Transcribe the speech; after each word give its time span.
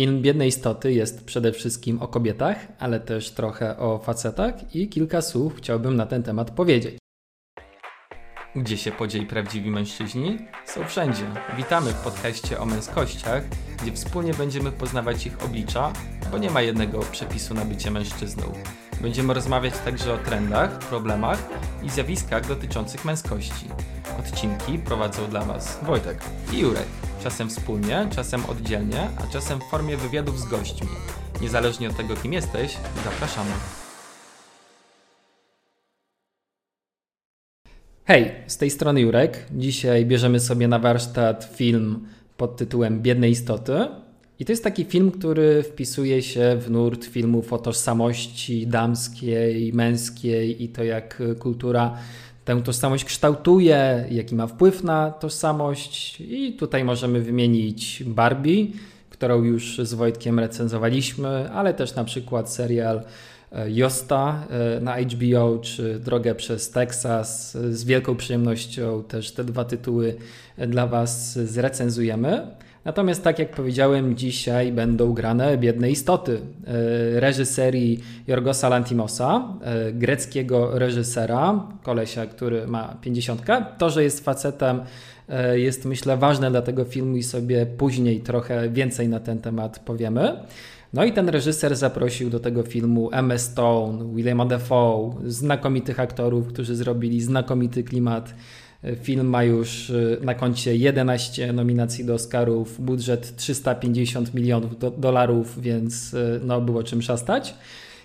Film 0.00 0.22
Biedne 0.22 0.46
Istoty 0.46 0.92
jest 0.92 1.24
przede 1.24 1.52
wszystkim 1.52 2.02
o 2.02 2.08
kobietach, 2.08 2.56
ale 2.78 3.00
też 3.00 3.30
trochę 3.30 3.78
o 3.78 3.98
facetach 3.98 4.74
i 4.74 4.88
kilka 4.88 5.22
słów 5.22 5.56
chciałbym 5.56 5.96
na 5.96 6.06
ten 6.06 6.22
temat 6.22 6.50
powiedzieć. 6.50 6.96
Gdzie 8.56 8.76
się 8.76 8.92
podzieli 8.92 9.26
prawdziwi 9.26 9.70
mężczyźni? 9.70 10.38
Są 10.66 10.84
wszędzie. 10.84 11.22
Witamy 11.56 11.90
w 11.90 12.04
podcaście 12.04 12.60
o 12.60 12.66
męskościach, 12.66 13.44
gdzie 13.82 13.92
wspólnie 13.92 14.34
będziemy 14.34 14.72
poznawać 14.72 15.26
ich 15.26 15.44
oblicza, 15.44 15.92
bo 16.30 16.38
nie 16.38 16.50
ma 16.50 16.62
jednego 16.62 17.00
przepisu 17.00 17.54
na 17.54 17.64
bycie 17.64 17.90
mężczyzną. 17.90 18.42
Będziemy 19.00 19.34
rozmawiać 19.34 19.74
także 19.84 20.14
o 20.14 20.18
trendach, 20.18 20.78
problemach 20.78 21.48
i 21.82 21.90
zjawiskach 21.90 22.48
dotyczących 22.48 23.04
męskości. 23.04 23.66
Odcinki 24.18 24.78
prowadzą 24.78 25.26
dla 25.26 25.40
Was 25.40 25.78
Wojtek 25.82 26.18
i 26.52 26.58
Jurek. 26.58 27.09
Czasem 27.22 27.48
wspólnie, 27.48 28.08
czasem 28.10 28.46
oddzielnie, 28.46 29.08
a 29.18 29.32
czasem 29.32 29.60
w 29.60 29.64
formie 29.64 29.96
wywiadów 29.96 30.40
z 30.40 30.44
gośćmi. 30.44 30.88
Niezależnie 31.42 31.88
od 31.88 31.96
tego, 31.96 32.16
kim 32.16 32.32
jesteś, 32.32 32.76
zapraszamy. 33.04 33.50
Hej, 38.04 38.32
z 38.46 38.56
tej 38.56 38.70
strony 38.70 39.00
Jurek. 39.00 39.46
Dzisiaj 39.52 40.06
bierzemy 40.06 40.40
sobie 40.40 40.68
na 40.68 40.78
warsztat 40.78 41.50
film 41.54 42.06
pod 42.36 42.56
tytułem 42.56 43.02
Biedne 43.02 43.30
istoty. 43.30 43.86
I 44.38 44.44
to 44.44 44.52
jest 44.52 44.64
taki 44.64 44.84
film, 44.84 45.10
który 45.10 45.62
wpisuje 45.62 46.22
się 46.22 46.56
w 46.60 46.70
nurt 46.70 47.04
filmów 47.04 47.52
o 47.52 47.58
tożsamości 47.58 48.66
damskiej, 48.66 49.72
męskiej 49.72 50.62
i 50.64 50.68
to 50.68 50.84
jak 50.84 51.22
kultura 51.38 51.98
tę 52.56 52.62
tożsamość 52.62 53.04
kształtuje, 53.04 54.04
jaki 54.10 54.34
ma 54.34 54.46
wpływ 54.46 54.84
na 54.84 55.10
tożsamość. 55.10 56.20
I 56.20 56.52
tutaj 56.52 56.84
możemy 56.84 57.20
wymienić 57.20 58.02
Barbie, 58.06 58.66
którą 59.10 59.42
już 59.42 59.78
z 59.78 59.94
Wojtkiem 59.94 60.38
recenzowaliśmy, 60.38 61.50
ale 61.50 61.74
też 61.74 61.94
na 61.94 62.04
przykład 62.04 62.52
serial 62.52 63.02
e, 63.52 63.70
Josta 63.70 64.46
e, 64.50 64.80
na 64.80 64.96
HBO 65.00 65.58
czy 65.58 65.98
Drogę 65.98 66.34
przez 66.34 66.70
Teksas. 66.70 67.52
Z 67.52 67.84
wielką 67.84 68.16
przyjemnością 68.16 69.02
też 69.02 69.32
te 69.32 69.44
dwa 69.44 69.64
tytuły 69.64 70.16
dla 70.58 70.86
Was 70.86 71.38
zrecenzujemy. 71.38 72.46
Natomiast 72.84 73.24
tak 73.24 73.38
jak 73.38 73.50
powiedziałem, 73.50 74.16
dzisiaj 74.16 74.72
będą 74.72 75.12
grane 75.12 75.58
biedne 75.58 75.90
istoty 75.90 76.40
e, 76.66 77.20
reżyserii 77.20 78.00
Jorgosa 78.26 78.68
Lantimosa, 78.68 79.48
e, 79.62 79.92
greckiego 79.92 80.78
reżysera, 80.78 81.68
kolesia, 81.82 82.26
który 82.26 82.66
ma 82.66 82.96
50. 83.00 83.42
To, 83.78 83.90
że 83.90 84.04
jest 84.04 84.24
facetem 84.24 84.80
e, 85.28 85.58
jest 85.58 85.84
myślę 85.84 86.16
ważne 86.16 86.50
dla 86.50 86.62
tego 86.62 86.84
filmu 86.84 87.16
i 87.16 87.22
sobie 87.22 87.66
później 87.66 88.20
trochę 88.20 88.68
więcej 88.68 89.08
na 89.08 89.20
ten 89.20 89.38
temat 89.38 89.78
powiemy. 89.78 90.36
No 90.92 91.04
i 91.04 91.12
ten 91.12 91.28
reżyser 91.28 91.76
zaprosił 91.76 92.30
do 92.30 92.40
tego 92.40 92.62
filmu 92.62 93.10
Emma 93.12 93.38
Stone, 93.38 94.14
Williama 94.14 94.46
Defoe, 94.46 95.14
znakomitych 95.26 96.00
aktorów, 96.00 96.46
którzy 96.46 96.76
zrobili 96.76 97.20
znakomity 97.20 97.82
klimat 97.84 98.34
Film 99.02 99.26
ma 99.26 99.44
już 99.44 99.90
y, 99.90 100.18
na 100.22 100.34
koncie 100.34 100.76
11 100.76 101.52
nominacji 101.52 102.04
do 102.04 102.14
Oscarów, 102.14 102.80
budżet 102.80 103.36
350 103.36 104.34
milionów 104.34 104.78
do, 104.78 104.90
dolarów, 104.90 105.60
więc 105.60 106.14
y, 106.14 106.40
no, 106.44 106.60
było 106.60 106.82
czym 106.82 107.02
szastać. 107.02 107.54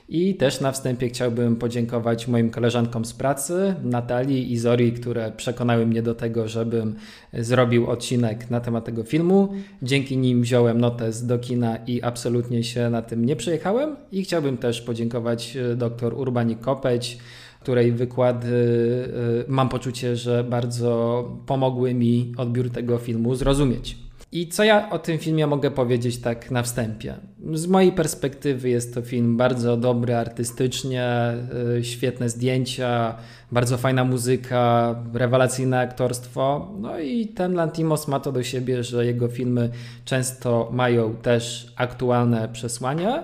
I 0.09 0.35
też 0.35 0.61
na 0.61 0.71
wstępie 0.71 1.09
chciałbym 1.09 1.55
podziękować 1.55 2.27
moim 2.27 2.49
koleżankom 2.49 3.05
z 3.05 3.13
pracy, 3.13 3.75
Natalii 3.83 4.53
i 4.53 4.57
Zori, 4.57 4.93
które 4.93 5.31
przekonały 5.31 5.85
mnie 5.85 6.01
do 6.01 6.15
tego, 6.15 6.47
żebym 6.47 6.95
zrobił 7.33 7.87
odcinek 7.87 8.49
na 8.49 8.59
temat 8.59 8.85
tego 8.85 9.03
filmu. 9.03 9.53
Dzięki 9.81 10.17
nim 10.17 10.41
wziąłem 10.41 10.81
notes 10.81 11.25
do 11.25 11.39
kina 11.39 11.77
i 11.87 12.01
absolutnie 12.01 12.63
się 12.63 12.89
na 12.89 13.01
tym 13.01 13.25
nie 13.25 13.35
przejechałem. 13.35 13.95
I 14.11 14.23
chciałbym 14.23 14.57
też 14.57 14.81
podziękować 14.81 15.57
y, 15.57 15.75
dr 15.75 16.13
Urbani 16.13 16.55
Kopeć, 16.55 17.17
której 17.65 17.91
wykłady 17.91 18.47
y, 18.47 19.45
mam 19.47 19.69
poczucie, 19.69 20.15
że 20.15 20.43
bardzo 20.43 21.23
pomogły 21.45 21.93
mi 21.93 22.33
odbiór 22.37 22.69
tego 22.69 22.97
filmu 22.97 23.35
zrozumieć. 23.35 23.97
I 24.31 24.47
co 24.47 24.63
ja 24.63 24.89
o 24.89 24.99
tym 24.99 25.17
filmie 25.17 25.47
mogę 25.47 25.71
powiedzieć 25.71 26.17
tak 26.17 26.51
na 26.51 26.63
wstępie? 26.63 27.15
Z 27.53 27.67
mojej 27.67 27.91
perspektywy 27.91 28.69
jest 28.69 28.93
to 28.93 29.01
film 29.01 29.37
bardzo 29.37 29.77
dobry 29.77 30.15
artystycznie, 30.15 31.33
y, 31.77 31.83
świetne 31.83 32.29
zdjęcia, 32.29 33.15
bardzo 33.51 33.77
fajna 33.77 34.03
muzyka, 34.03 34.95
rewelacyjne 35.13 35.79
aktorstwo. 35.79 36.71
No 36.79 36.99
i 36.99 37.27
ten 37.27 37.53
Lantimos 37.53 38.07
ma 38.07 38.19
to 38.19 38.31
do 38.31 38.43
siebie, 38.43 38.83
że 38.83 39.05
jego 39.05 39.27
filmy 39.27 39.69
często 40.05 40.69
mają 40.73 41.15
też 41.15 41.73
aktualne 41.75 42.49
przesłania. 42.53 43.23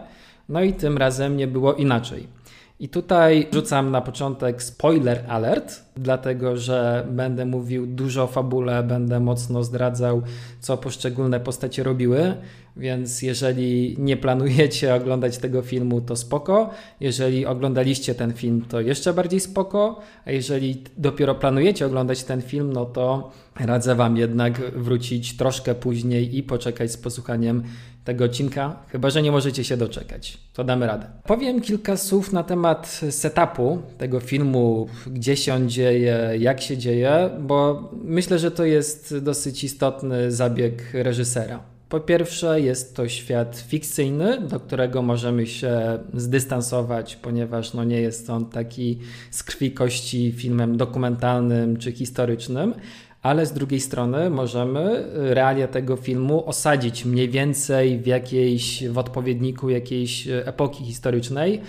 No 0.49 0.63
i 0.63 0.73
tym 0.73 0.97
razem 0.97 1.37
nie 1.37 1.47
było 1.47 1.73
inaczej. 1.73 2.40
I 2.81 2.89
tutaj 2.89 3.47
rzucam 3.53 3.91
na 3.91 4.01
początek 4.01 4.63
spoiler 4.63 5.23
alert, 5.27 5.81
dlatego 5.95 6.57
że 6.57 7.07
będę 7.11 7.45
mówił 7.45 7.87
dużo 7.87 8.23
o 8.23 8.27
fabule, 8.27 8.83
będę 8.83 9.19
mocno 9.19 9.63
zdradzał, 9.63 10.21
co 10.59 10.77
poszczególne 10.77 11.39
postacie 11.39 11.83
robiły, 11.83 12.33
więc 12.77 13.21
jeżeli 13.21 13.95
nie 13.99 14.17
planujecie 14.17 14.95
oglądać 14.99 15.37
tego 15.37 15.61
filmu, 15.61 16.01
to 16.01 16.15
spoko. 16.15 16.69
Jeżeli 16.99 17.45
oglądaliście 17.45 18.15
ten 18.15 18.33
film, 18.33 18.65
to 18.69 18.81
jeszcze 18.81 19.13
bardziej 19.13 19.39
spoko. 19.39 19.99
A 20.25 20.31
jeżeli 20.31 20.83
dopiero 20.97 21.35
planujecie 21.35 21.85
oglądać 21.85 22.23
ten 22.23 22.41
film, 22.41 22.73
no 22.73 22.85
to 22.85 23.31
radzę 23.59 23.95
Wam 23.95 24.17
jednak 24.17 24.71
wrócić 24.71 25.37
troszkę 25.37 25.75
później 25.75 26.37
i 26.37 26.43
poczekać 26.43 26.91
z 26.91 26.97
posłuchaniem 26.97 27.63
tego 28.03 28.25
odcinka, 28.25 28.75
chyba 28.87 29.09
że 29.09 29.21
nie 29.21 29.31
możecie 29.31 29.63
się 29.63 29.77
doczekać. 29.77 30.37
To 30.53 30.63
damy 30.63 30.87
radę. 30.87 31.05
Powiem 31.23 31.61
kilka 31.61 31.97
słów 31.97 32.33
na 32.33 32.43
temat 32.43 33.01
setupu 33.09 33.81
tego 33.97 34.19
filmu, 34.19 34.87
gdzie 35.07 35.37
się 35.37 35.53
on 35.53 35.69
dzieje, 35.69 36.29
jak 36.39 36.61
się 36.61 36.77
dzieje, 36.77 37.29
bo 37.39 37.89
myślę, 38.03 38.39
że 38.39 38.51
to 38.51 38.65
jest 38.65 39.17
dosyć 39.17 39.63
istotny 39.63 40.31
zabieg 40.31 40.83
reżysera. 40.93 41.59
Po 41.89 41.99
pierwsze, 41.99 42.61
jest 42.61 42.95
to 42.95 43.07
świat 43.07 43.63
fikcyjny, 43.67 44.41
do 44.41 44.59
którego 44.59 45.01
możemy 45.01 45.47
się 45.47 45.99
zdystansować, 46.13 47.15
ponieważ 47.15 47.73
no 47.73 47.83
nie 47.83 48.01
jest 48.01 48.29
on 48.29 48.45
taki 48.45 48.99
z 49.31 49.43
krwi 49.43 49.71
kości 49.71 50.31
filmem 50.31 50.77
dokumentalnym 50.77 51.77
czy 51.77 51.91
historycznym, 51.91 52.73
ale 53.21 53.45
z 53.45 53.53
drugiej 53.53 53.79
strony 53.79 54.29
możemy 54.29 55.05
realia 55.13 55.67
tego 55.67 55.95
filmu 55.95 56.47
osadzić 56.49 57.05
mniej 57.05 57.29
więcej 57.29 57.99
w 57.99 58.07
jakiejś, 58.07 58.87
w 58.87 58.97
odpowiedniku 58.97 59.69
jakiejś 59.69 60.27
epoki 60.27 60.85
historycznej, 60.85 61.61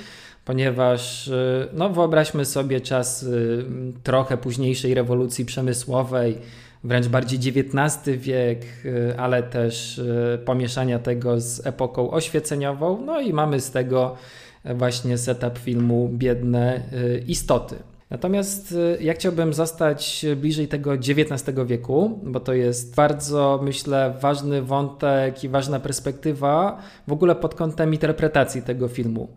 ponieważ 0.44 1.30
no 1.72 1.90
wyobraźmy 1.90 2.44
sobie 2.44 2.80
czas 2.80 3.22
y, 3.22 3.64
trochę 4.02 4.36
późniejszej 4.36 4.94
rewolucji 4.94 5.44
przemysłowej, 5.44 6.38
wręcz 6.84 7.06
bardziej 7.06 7.38
XIX 7.38 8.18
wiek, 8.18 8.64
y, 8.84 9.14
ale 9.18 9.42
też 9.42 9.98
y, 9.98 10.38
pomieszania 10.44 10.98
tego 10.98 11.40
z 11.40 11.66
epoką 11.66 12.10
oświeceniową, 12.10 13.02
no 13.06 13.20
i 13.20 13.32
mamy 13.32 13.60
z 13.60 13.70
tego 13.70 14.16
właśnie 14.64 15.18
setup 15.18 15.58
filmu 15.58 16.08
Biedne 16.12 16.82
Istoty. 17.26 17.76
Natomiast 18.12 18.72
y, 18.72 18.98
ja 19.00 19.14
chciałbym 19.14 19.54
zostać 19.54 20.26
bliżej 20.36 20.68
tego 20.68 20.92
XIX 20.92 21.58
wieku, 21.66 22.20
bo 22.22 22.40
to 22.40 22.52
jest 22.52 22.94
bardzo, 22.94 23.60
myślę, 23.62 24.14
ważny 24.20 24.62
wątek 24.62 25.44
i 25.44 25.48
ważna 25.48 25.80
perspektywa 25.80 26.78
w 27.08 27.12
ogóle 27.12 27.34
pod 27.34 27.54
kątem 27.54 27.92
interpretacji 27.92 28.62
tego 28.62 28.88
filmu. 28.88 29.28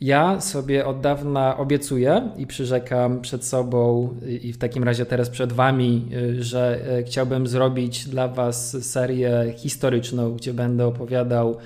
Ja 0.00 0.40
sobie 0.40 0.86
od 0.86 1.00
dawna 1.00 1.56
obiecuję 1.56 2.30
i 2.36 2.46
przyrzekam 2.46 3.20
przed 3.20 3.44
sobą 3.44 4.14
i 4.42 4.52
w 4.52 4.58
takim 4.58 4.84
razie 4.84 5.06
teraz 5.06 5.30
przed 5.30 5.52
Wami, 5.52 6.08
y, 6.12 6.42
że 6.42 6.80
y, 6.98 7.04
chciałbym 7.04 7.46
zrobić 7.46 8.08
dla 8.08 8.28
Was 8.28 8.84
serię 8.84 9.54
historyczną, 9.56 10.32
gdzie 10.32 10.54
będę 10.54 10.86
opowiadał 10.86 11.56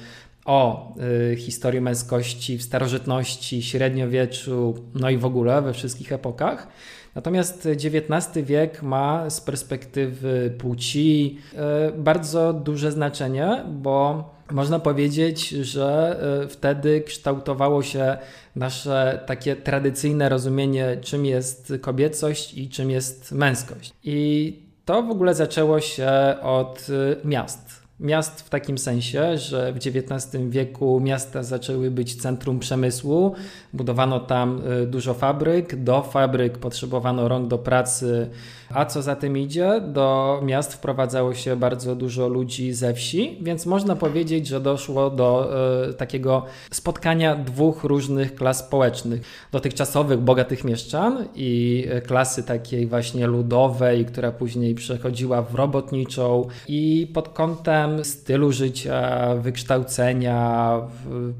o 0.44 0.92
y, 1.32 1.36
historii 1.36 1.80
męskości 1.80 2.58
w 2.58 2.62
starożytności, 2.62 3.62
średniowieczu, 3.62 4.74
no 4.94 5.10
i 5.10 5.16
w 5.16 5.24
ogóle 5.24 5.62
we 5.62 5.72
wszystkich 5.72 6.12
epokach. 6.12 6.68
Natomiast 7.14 7.68
XIX 7.84 8.46
wiek 8.46 8.82
ma 8.82 9.30
z 9.30 9.40
perspektywy 9.40 10.54
płci 10.58 11.38
y, 11.52 11.58
bardzo 11.98 12.52
duże 12.52 12.92
znaczenie, 12.92 13.64
bo 13.68 14.24
można 14.50 14.78
powiedzieć, 14.78 15.48
że 15.48 16.20
y, 16.44 16.48
wtedy 16.48 17.00
kształtowało 17.00 17.82
się 17.82 18.16
nasze 18.56 19.20
takie 19.26 19.56
tradycyjne 19.56 20.28
rozumienie, 20.28 20.96
czym 21.00 21.26
jest 21.26 21.72
kobiecość 21.80 22.54
i 22.54 22.68
czym 22.68 22.90
jest 22.90 23.32
męskość. 23.32 23.92
I 24.04 24.58
to 24.84 25.02
w 25.02 25.10
ogóle 25.10 25.34
zaczęło 25.34 25.80
się 25.80 26.10
od 26.42 26.86
y, 26.88 27.16
miast 27.24 27.83
Miast 28.00 28.40
w 28.40 28.50
takim 28.50 28.78
sensie, 28.78 29.38
że 29.38 29.72
w 29.72 29.76
XIX 29.76 30.36
wieku 30.48 31.00
miasta 31.00 31.42
zaczęły 31.42 31.90
być 31.90 32.14
centrum 32.14 32.58
przemysłu, 32.58 33.34
budowano 33.72 34.20
tam 34.20 34.62
y, 34.82 34.86
dużo 34.86 35.14
fabryk, 35.14 35.76
do 35.76 36.02
fabryk 36.02 36.58
potrzebowano 36.58 37.28
rąk 37.28 37.48
do 37.48 37.58
pracy, 37.58 38.30
a 38.70 38.84
co 38.84 39.02
za 39.02 39.16
tym 39.16 39.38
idzie, 39.38 39.80
do 39.80 40.40
miast 40.44 40.74
wprowadzało 40.74 41.34
się 41.34 41.56
bardzo 41.56 41.96
dużo 41.96 42.28
ludzi 42.28 42.72
ze 42.72 42.94
wsi, 42.94 43.38
więc 43.40 43.66
można 43.66 43.96
powiedzieć, 43.96 44.46
że 44.46 44.60
doszło 44.60 45.10
do 45.10 45.50
y, 45.90 45.94
takiego 45.94 46.44
spotkania 46.70 47.36
dwóch 47.36 47.84
różnych 47.84 48.34
klas 48.34 48.58
społecznych. 48.58 49.20
Dotychczasowych, 49.52 50.20
bogatych 50.20 50.64
mieszczan 50.64 51.24
i 51.34 51.84
klasy 52.06 52.42
takiej 52.42 52.86
właśnie 52.86 53.26
ludowej, 53.26 54.04
która 54.04 54.32
później 54.32 54.74
przechodziła 54.74 55.42
w 55.42 55.54
robotniczą. 55.54 56.48
I 56.68 57.10
pod 57.14 57.28
kątem 57.28 57.83
stylu 58.02 58.52
życia, 58.52 59.34
wykształcenia, 59.34 60.80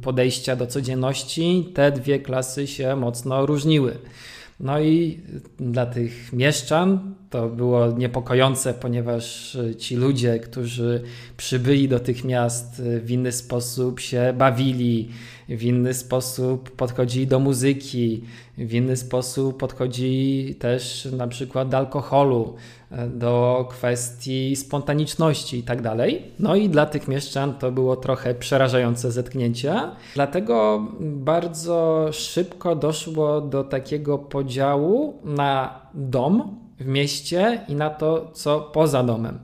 podejścia 0.03 0.57
do 0.57 0.67
codzienności, 0.67 1.73
te 1.75 1.93
dwie 1.93 2.19
klasy 2.19 2.67
się 2.67 2.97
mocno 2.97 3.47
różniły. 3.47 3.99
No 4.61 4.81
i 4.81 5.21
dla 5.59 5.87
tych 5.87 6.33
mieszczan 6.33 7.15
to 7.31 7.49
było 7.49 7.93
niepokojące, 7.93 8.75
ponieważ 8.75 9.57
ci 9.79 9.97
ludzie, 9.97 10.39
którzy 10.39 11.03
przybyli 11.37 11.89
do 11.89 12.01
tych 12.01 12.25
miast, 12.25 12.83
w 12.83 13.11
inny 13.11 13.33
sposób 13.33 14.01
się 14.01 14.35
bawili, 14.39 15.09
w 15.49 15.63
inny 15.63 15.95
sposób 15.95 16.71
podchodzili 16.71 17.27
do 17.27 17.39
muzyki, 17.39 18.25
w 18.59 18.75
inny 18.75 18.97
sposób 18.97 19.59
podchodzili 19.59 20.55
też 20.55 21.09
na 21.17 21.29
przykład 21.29 21.69
do 21.69 21.77
alkoholu, 21.77 22.55
do 23.09 23.67
kwestii 23.71 24.57
spontaniczności 24.57 25.59
i 25.59 25.63
tak 25.63 25.83
dalej. 25.83 26.23
No 26.39 26.57
i 26.57 26.69
dla 26.69 26.87
tych 26.87 27.09
mieszczan 27.09 27.55
to 27.55 27.73
było 27.73 27.97
trochę 27.97 28.35
przerażające 28.35 29.13
zetknięcie. 29.13 29.81
Dlatego 30.15 30.87
bardzo 31.01 32.09
szybko 32.13 32.77
doszło 32.77 33.41
do 33.41 33.65
takiego 33.65 34.19
podziału 34.19 35.21
na 35.25 35.81
dom 35.95 36.59
w 36.81 36.87
mieście 36.87 37.61
i 37.69 37.75
na 37.75 37.91
to, 37.91 38.31
co 38.33 38.61
poza 38.61 39.03
domem. 39.03 39.39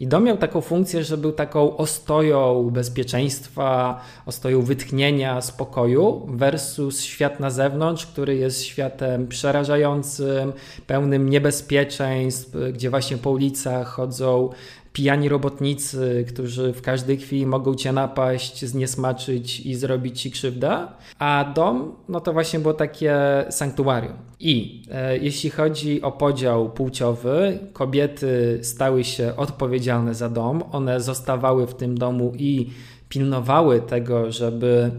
I 0.00 0.06
dom 0.06 0.24
miał 0.24 0.36
taką 0.36 0.60
funkcję, 0.60 1.04
że 1.04 1.16
był 1.16 1.32
taką 1.32 1.76
ostoją 1.76 2.70
bezpieczeństwa, 2.70 4.00
ostoją 4.26 4.62
wytchnienia, 4.62 5.40
spokoju, 5.40 6.26
versus 6.28 7.00
świat 7.00 7.40
na 7.40 7.50
zewnątrz, 7.50 8.06
który 8.06 8.36
jest 8.36 8.64
światem 8.64 9.28
przerażającym, 9.28 10.52
pełnym 10.86 11.28
niebezpieczeństw, 11.28 12.56
gdzie 12.72 12.90
właśnie 12.90 13.18
po 13.18 13.30
ulicach 13.30 13.88
chodzą 13.88 14.50
pijani 14.92 15.28
robotnicy, 15.28 16.24
którzy 16.28 16.72
w 16.72 16.82
każdej 16.82 17.16
chwili 17.16 17.46
mogą 17.46 17.74
cię 17.74 17.92
napaść, 17.92 18.64
zniesmaczyć 18.64 19.60
i 19.60 19.74
zrobić 19.74 20.20
ci 20.20 20.30
krzywdę. 20.30 20.86
A 21.18 21.52
dom, 21.54 21.94
no 22.08 22.20
to 22.20 22.32
właśnie 22.32 22.58
było 22.58 22.74
takie 22.74 23.16
sanktuarium. 23.50 24.14
I 24.40 24.82
e, 24.90 25.18
jeśli 25.18 25.50
chodzi 25.50 26.02
o 26.02 26.12
podział 26.12 26.70
płciowy, 26.70 27.58
kobiety 27.72 28.58
stały 28.62 29.04
się 29.04 29.36
odpowiedzialne 29.36 30.14
za 30.14 30.28
dom, 30.28 30.62
one 30.72 31.00
zostawały 31.00 31.66
w 31.66 31.74
tym 31.74 31.98
domu 31.98 32.32
i 32.38 32.70
pilnowały 33.08 33.80
tego, 33.80 34.32
żeby 34.32 34.90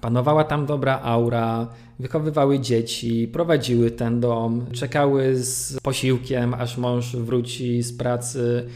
panowała 0.00 0.44
tam 0.44 0.66
dobra 0.66 1.00
aura, 1.02 1.66
wychowywały 1.98 2.60
dzieci, 2.60 3.28
prowadziły 3.32 3.90
ten 3.90 4.20
dom, 4.20 4.66
czekały 4.72 5.36
z 5.36 5.80
posiłkiem, 5.80 6.54
aż 6.54 6.78
mąż 6.78 7.16
wróci 7.16 7.82
z 7.82 7.96
pracy 7.96 8.66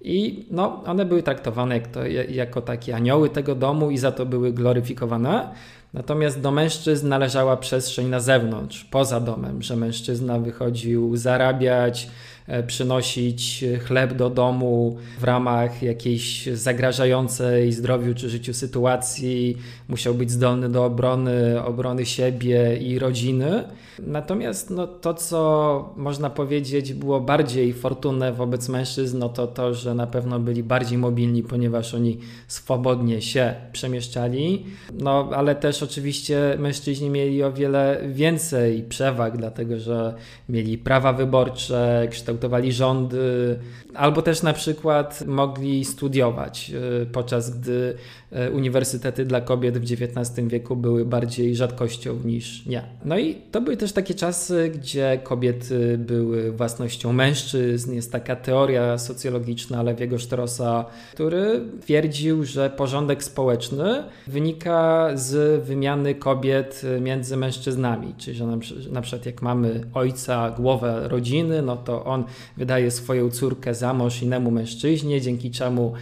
i 0.00 0.46
no, 0.50 0.84
one 0.84 1.04
były 1.04 1.22
traktowane 1.22 1.74
jak 1.74 1.86
to, 1.86 2.06
jako 2.28 2.62
takie 2.62 2.96
anioły 2.96 3.30
tego 3.30 3.54
domu 3.54 3.90
i 3.90 3.98
za 3.98 4.12
to 4.12 4.26
były 4.26 4.52
gloryfikowane. 4.52 5.48
Natomiast 5.94 6.40
do 6.40 6.50
mężczyzn 6.50 7.08
należała 7.08 7.56
przestrzeń 7.56 8.08
na 8.08 8.20
zewnątrz, 8.20 8.84
poza 8.84 9.20
domem, 9.20 9.62
że 9.62 9.76
mężczyzna 9.76 10.38
wychodził 10.38 11.16
zarabiać, 11.16 12.08
E, 12.48 12.62
przynosić 12.62 13.64
chleb 13.86 14.12
do 14.12 14.30
domu 14.30 14.96
w 15.18 15.24
ramach 15.24 15.82
jakiejś 15.82 16.46
zagrażającej 16.46 17.72
zdrowiu 17.72 18.14
czy 18.14 18.30
życiu 18.30 18.54
sytuacji, 18.54 19.56
musiał 19.88 20.14
być 20.14 20.30
zdolny 20.30 20.68
do 20.68 20.84
obrony, 20.84 21.62
obrony 21.64 22.06
siebie 22.06 22.76
i 22.76 22.98
rodziny. 22.98 23.64
Natomiast 24.06 24.70
no, 24.70 24.86
to, 24.86 25.14
co 25.14 25.94
można 25.96 26.30
powiedzieć 26.30 26.94
było 26.94 27.20
bardziej 27.20 27.72
fortunne 27.72 28.32
wobec 28.32 28.68
mężczyzn, 28.68 29.18
no 29.18 29.28
to 29.28 29.46
to, 29.46 29.74
że 29.74 29.94
na 29.94 30.06
pewno 30.06 30.40
byli 30.40 30.62
bardziej 30.62 30.98
mobilni, 30.98 31.42
ponieważ 31.42 31.94
oni 31.94 32.18
swobodnie 32.48 33.22
się 33.22 33.54
przemieszczali. 33.72 34.66
No, 34.92 35.30
ale 35.36 35.54
też 35.54 35.82
oczywiście 35.82 36.56
mężczyźni 36.58 37.10
mieli 37.10 37.42
o 37.42 37.52
wiele 37.52 38.00
więcej 38.08 38.82
przewag, 38.82 39.36
dlatego 39.36 39.78
że 39.78 40.14
mieli 40.48 40.78
prawa 40.78 41.12
wyborcze, 41.12 42.08
kształt 42.10 42.38
kształtowali 42.38 42.72
rządy, 42.72 43.58
albo 43.94 44.22
też 44.22 44.42
na 44.42 44.52
przykład 44.52 45.26
mogli 45.26 45.84
studiować, 45.84 46.72
e, 47.02 47.06
podczas 47.06 47.58
gdy 47.58 47.94
e, 48.32 48.50
uniwersytety 48.50 49.24
dla 49.24 49.40
kobiet 49.40 49.77
w 49.80 49.82
XIX 49.82 50.48
wieku 50.48 50.76
były 50.76 51.04
bardziej 51.04 51.56
rzadkością 51.56 52.18
niż 52.24 52.66
nie. 52.66 52.82
No 53.04 53.18
i 53.18 53.34
to 53.34 53.60
były 53.60 53.76
też 53.76 53.92
takie 53.92 54.14
czasy, 54.14 54.72
gdzie 54.74 55.20
kobiety 55.22 55.98
były 55.98 56.52
własnością 56.52 57.12
mężczyzn. 57.12 57.94
Jest 57.94 58.12
taka 58.12 58.36
teoria 58.36 58.98
socjologiczna 58.98 59.82
Lewiego 59.82 60.18
Sztrosa, 60.18 60.84
który 61.12 61.60
twierdził, 61.80 62.44
że 62.44 62.70
porządek 62.70 63.24
społeczny 63.24 64.02
wynika 64.26 65.10
z 65.14 65.64
wymiany 65.64 66.14
kobiet 66.14 66.82
między 67.00 67.36
mężczyznami. 67.36 68.14
Czyli, 68.18 68.36
że 68.36 68.46
na 68.90 69.00
przykład 69.02 69.26
jak 69.26 69.42
mamy 69.42 69.80
ojca, 69.94 70.50
głowę 70.50 71.08
rodziny, 71.08 71.62
no 71.62 71.76
to 71.76 72.04
on 72.04 72.24
wydaje 72.56 72.90
swoją 72.90 73.30
córkę 73.30 73.74
za 73.74 73.94
mąż 73.94 74.22
innemu 74.22 74.50
mężczyźnie, 74.50 75.20
dzięki 75.20 75.50
czemu 75.50 75.92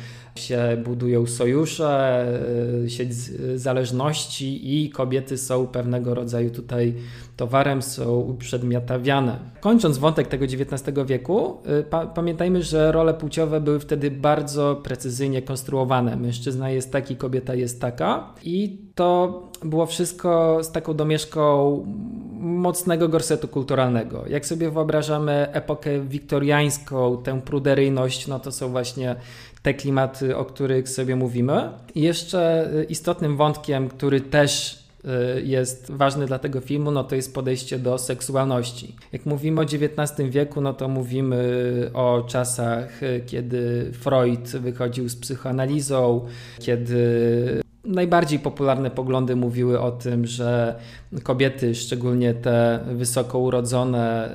się 0.41 0.83
budują 0.85 1.27
sojusze, 1.27 2.27
y, 2.85 2.91
sieć 2.91 3.15
zależności 3.55 4.81
i 4.83 4.91
kobiety 4.91 5.39
są 5.39 5.67
pewnego 5.67 6.15
rodzaju 6.15 6.51
tutaj 6.51 6.95
towarem, 7.37 7.83
są 7.83 8.17
uprzedmiotawiane. 8.17 9.39
Kończąc 9.61 9.99
wątek 9.99 10.29
tego 10.29 10.45
XIX 10.45 10.83
wieku, 11.07 11.59
y, 11.81 11.83
pa 11.83 12.07
pamiętajmy, 12.07 12.63
że 12.63 12.93
role 12.93 13.15
płciowe 13.15 13.61
były 13.61 13.81
wtedy 13.81 14.11
bardzo 14.11 14.77
precyzyjnie 14.77 15.43
konstruowane. 15.43 16.17
Mężczyzna 16.17 16.71
jest 16.71 16.93
taki, 16.93 17.17
kobieta 17.17 17.55
jest 17.55 17.81
taka 17.81 18.35
i 18.45 18.79
to 18.95 19.43
było 19.65 19.87
wszystko 19.87 20.59
z 20.63 20.73
taką 20.73 20.95
domieszką 20.95 21.85
mocnego 22.41 23.09
gorsetu 23.09 23.49
kulturalnego. 23.49 24.25
Jak 24.29 24.47
sobie 24.47 24.71
wyobrażamy 24.71 25.53
epokę 25.53 26.01
wiktoriańską, 26.01 27.23
tę 27.23 27.41
pruderyjność, 27.41 28.27
no 28.27 28.41
to 28.41 28.53
są 28.53 28.69
właśnie 28.69 29.17
te 29.63 29.75
klimaty, 29.75 30.37
o 30.37 30.45
których 30.45 30.89
sobie 30.89 31.17
mówimy. 31.17 31.71
I 31.95 32.01
jeszcze 32.01 32.71
y, 32.75 32.85
istotnym 32.85 33.37
wątkiem, 33.37 33.89
który 33.89 34.21
też 34.21 34.79
y, 35.39 35.43
jest 35.43 35.91
ważny 35.91 36.27
dla 36.27 36.39
tego 36.39 36.61
filmu, 36.61 36.91
no 36.91 37.05
to 37.05 37.15
jest 37.15 37.35
podejście 37.35 37.79
do 37.79 37.99
seksualności. 37.99 38.95
Jak 39.13 39.27
mówimy 39.27 39.61
o 39.61 39.65
XIX 39.65 40.31
wieku, 40.31 40.61
no 40.61 40.75
to 40.75 40.89
mówimy 40.89 41.91
o 41.95 42.25
czasach, 42.29 43.03
y, 43.03 43.23
kiedy 43.27 43.91
Freud 43.93 44.49
wychodził 44.49 45.09
z 45.09 45.17
psychoanalizą, 45.17 46.27
kiedy 46.59 47.66
Najbardziej 47.87 48.39
popularne 48.39 48.91
poglądy 48.91 49.37
mówiły 49.37 49.81
o 49.81 49.91
tym, 49.93 50.27
że 50.27 50.75
kobiety, 51.23 51.75
szczególnie 51.75 52.35
te 52.35 52.81
wysoko 52.93 53.39
urodzone, 53.39 54.31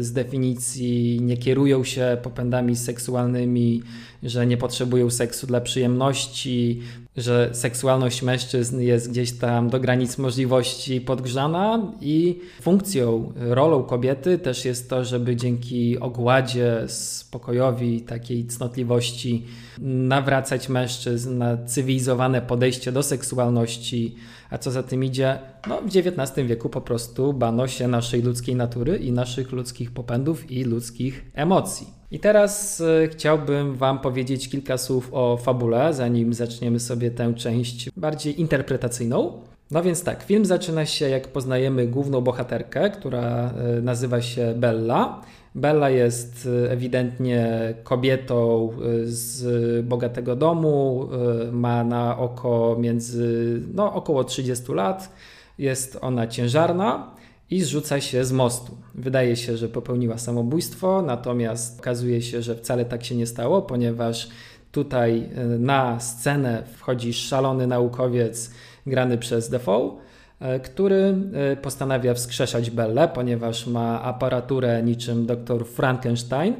z 0.00 0.12
definicji 0.12 1.20
nie 1.22 1.36
kierują 1.36 1.84
się 1.84 2.16
popędami 2.22 2.76
seksualnymi, 2.76 3.82
że 4.22 4.46
nie 4.46 4.56
potrzebują 4.56 5.10
seksu 5.10 5.46
dla 5.46 5.60
przyjemności, 5.60 6.82
że 7.16 7.50
seksualność 7.52 8.22
mężczyzn 8.22 8.80
jest 8.80 9.10
gdzieś 9.10 9.32
tam 9.32 9.70
do 9.70 9.80
granic 9.80 10.18
możliwości 10.18 11.00
podgrzana 11.00 11.92
i 12.00 12.40
funkcją, 12.60 13.32
rolą 13.36 13.82
kobiety 13.82 14.38
też 14.38 14.64
jest 14.64 14.90
to, 14.90 15.04
żeby 15.04 15.36
dzięki 15.36 15.98
ogładzie, 15.98 16.84
spokojowi, 16.86 18.00
takiej 18.00 18.46
cnotliwości 18.46 19.44
nawracać 19.78 20.68
mężczyzn 20.68 21.38
na 21.38 21.64
cywilizowane 21.64 22.42
podejście 22.42 22.92
do 22.92 23.02
seksualności, 23.02 24.14
a 24.54 24.58
co 24.58 24.70
za 24.70 24.82
tym 24.82 25.04
idzie, 25.04 25.38
no 25.68 25.80
w 25.80 25.86
XIX 25.86 26.48
wieku 26.48 26.68
po 26.68 26.80
prostu 26.80 27.32
bano 27.32 27.68
się 27.68 27.88
naszej 27.88 28.22
ludzkiej 28.22 28.56
natury 28.56 28.96
i 28.96 29.12
naszych 29.12 29.52
ludzkich 29.52 29.90
popędów 29.90 30.50
i 30.50 30.64
ludzkich 30.64 31.24
emocji. 31.34 31.86
I 32.10 32.20
teraz 32.20 32.80
y, 32.80 33.08
chciałbym 33.12 33.74
Wam 33.74 33.98
powiedzieć 33.98 34.48
kilka 34.48 34.78
słów 34.78 35.08
o 35.12 35.36
fabule, 35.36 35.94
zanim 35.94 36.34
zaczniemy 36.34 36.80
sobie 36.80 37.10
tę 37.10 37.34
część 37.34 37.90
bardziej 37.96 38.40
interpretacyjną. 38.40 39.42
No 39.74 39.82
więc 39.82 40.04
tak, 40.04 40.22
film 40.22 40.44
zaczyna 40.44 40.86
się 40.86 41.08
jak 41.08 41.28
poznajemy 41.28 41.86
główną 41.86 42.20
bohaterkę, 42.20 42.90
która 42.90 43.54
y, 43.78 43.82
nazywa 43.82 44.22
się 44.22 44.54
Bella. 44.56 45.20
Bella 45.54 45.90
jest 45.90 46.48
ewidentnie 46.68 47.74
kobietą 47.84 48.70
z 49.04 49.86
bogatego 49.86 50.36
domu, 50.36 51.08
ma 51.52 51.84
na 51.84 52.18
oko 52.18 52.76
między 52.80 53.60
no, 53.74 53.94
około 53.94 54.24
30 54.24 54.72
lat, 54.72 55.14
jest 55.58 55.98
ona 56.00 56.26
ciężarna 56.26 57.10
i 57.50 57.62
zrzuca 57.62 58.00
się 58.00 58.24
z 58.24 58.32
mostu. 58.32 58.76
Wydaje 58.94 59.36
się, 59.36 59.56
że 59.56 59.68
popełniła 59.68 60.18
samobójstwo, 60.18 61.02
natomiast 61.02 61.80
okazuje 61.80 62.22
się, 62.22 62.42
że 62.42 62.54
wcale 62.54 62.84
tak 62.84 63.04
się 63.04 63.14
nie 63.16 63.26
stało, 63.26 63.62
ponieważ 63.62 64.28
tutaj 64.72 65.28
e, 65.34 65.44
na 65.44 66.00
scenę 66.00 66.62
wchodzi 66.76 67.12
szalony 67.12 67.66
naukowiec 67.66 68.50
grany 68.86 69.18
przez 69.18 69.50
Defoe, 69.50 69.96
e, 70.40 70.60
który 70.60 71.16
e, 71.52 71.56
postanawia 71.56 72.14
wskrzeszać 72.14 72.70
Bellę, 72.70 73.08
ponieważ 73.08 73.66
ma 73.66 74.02
aparaturę 74.02 74.82
niczym 74.82 75.26
dr 75.26 75.66
Frankenstein 75.66 76.54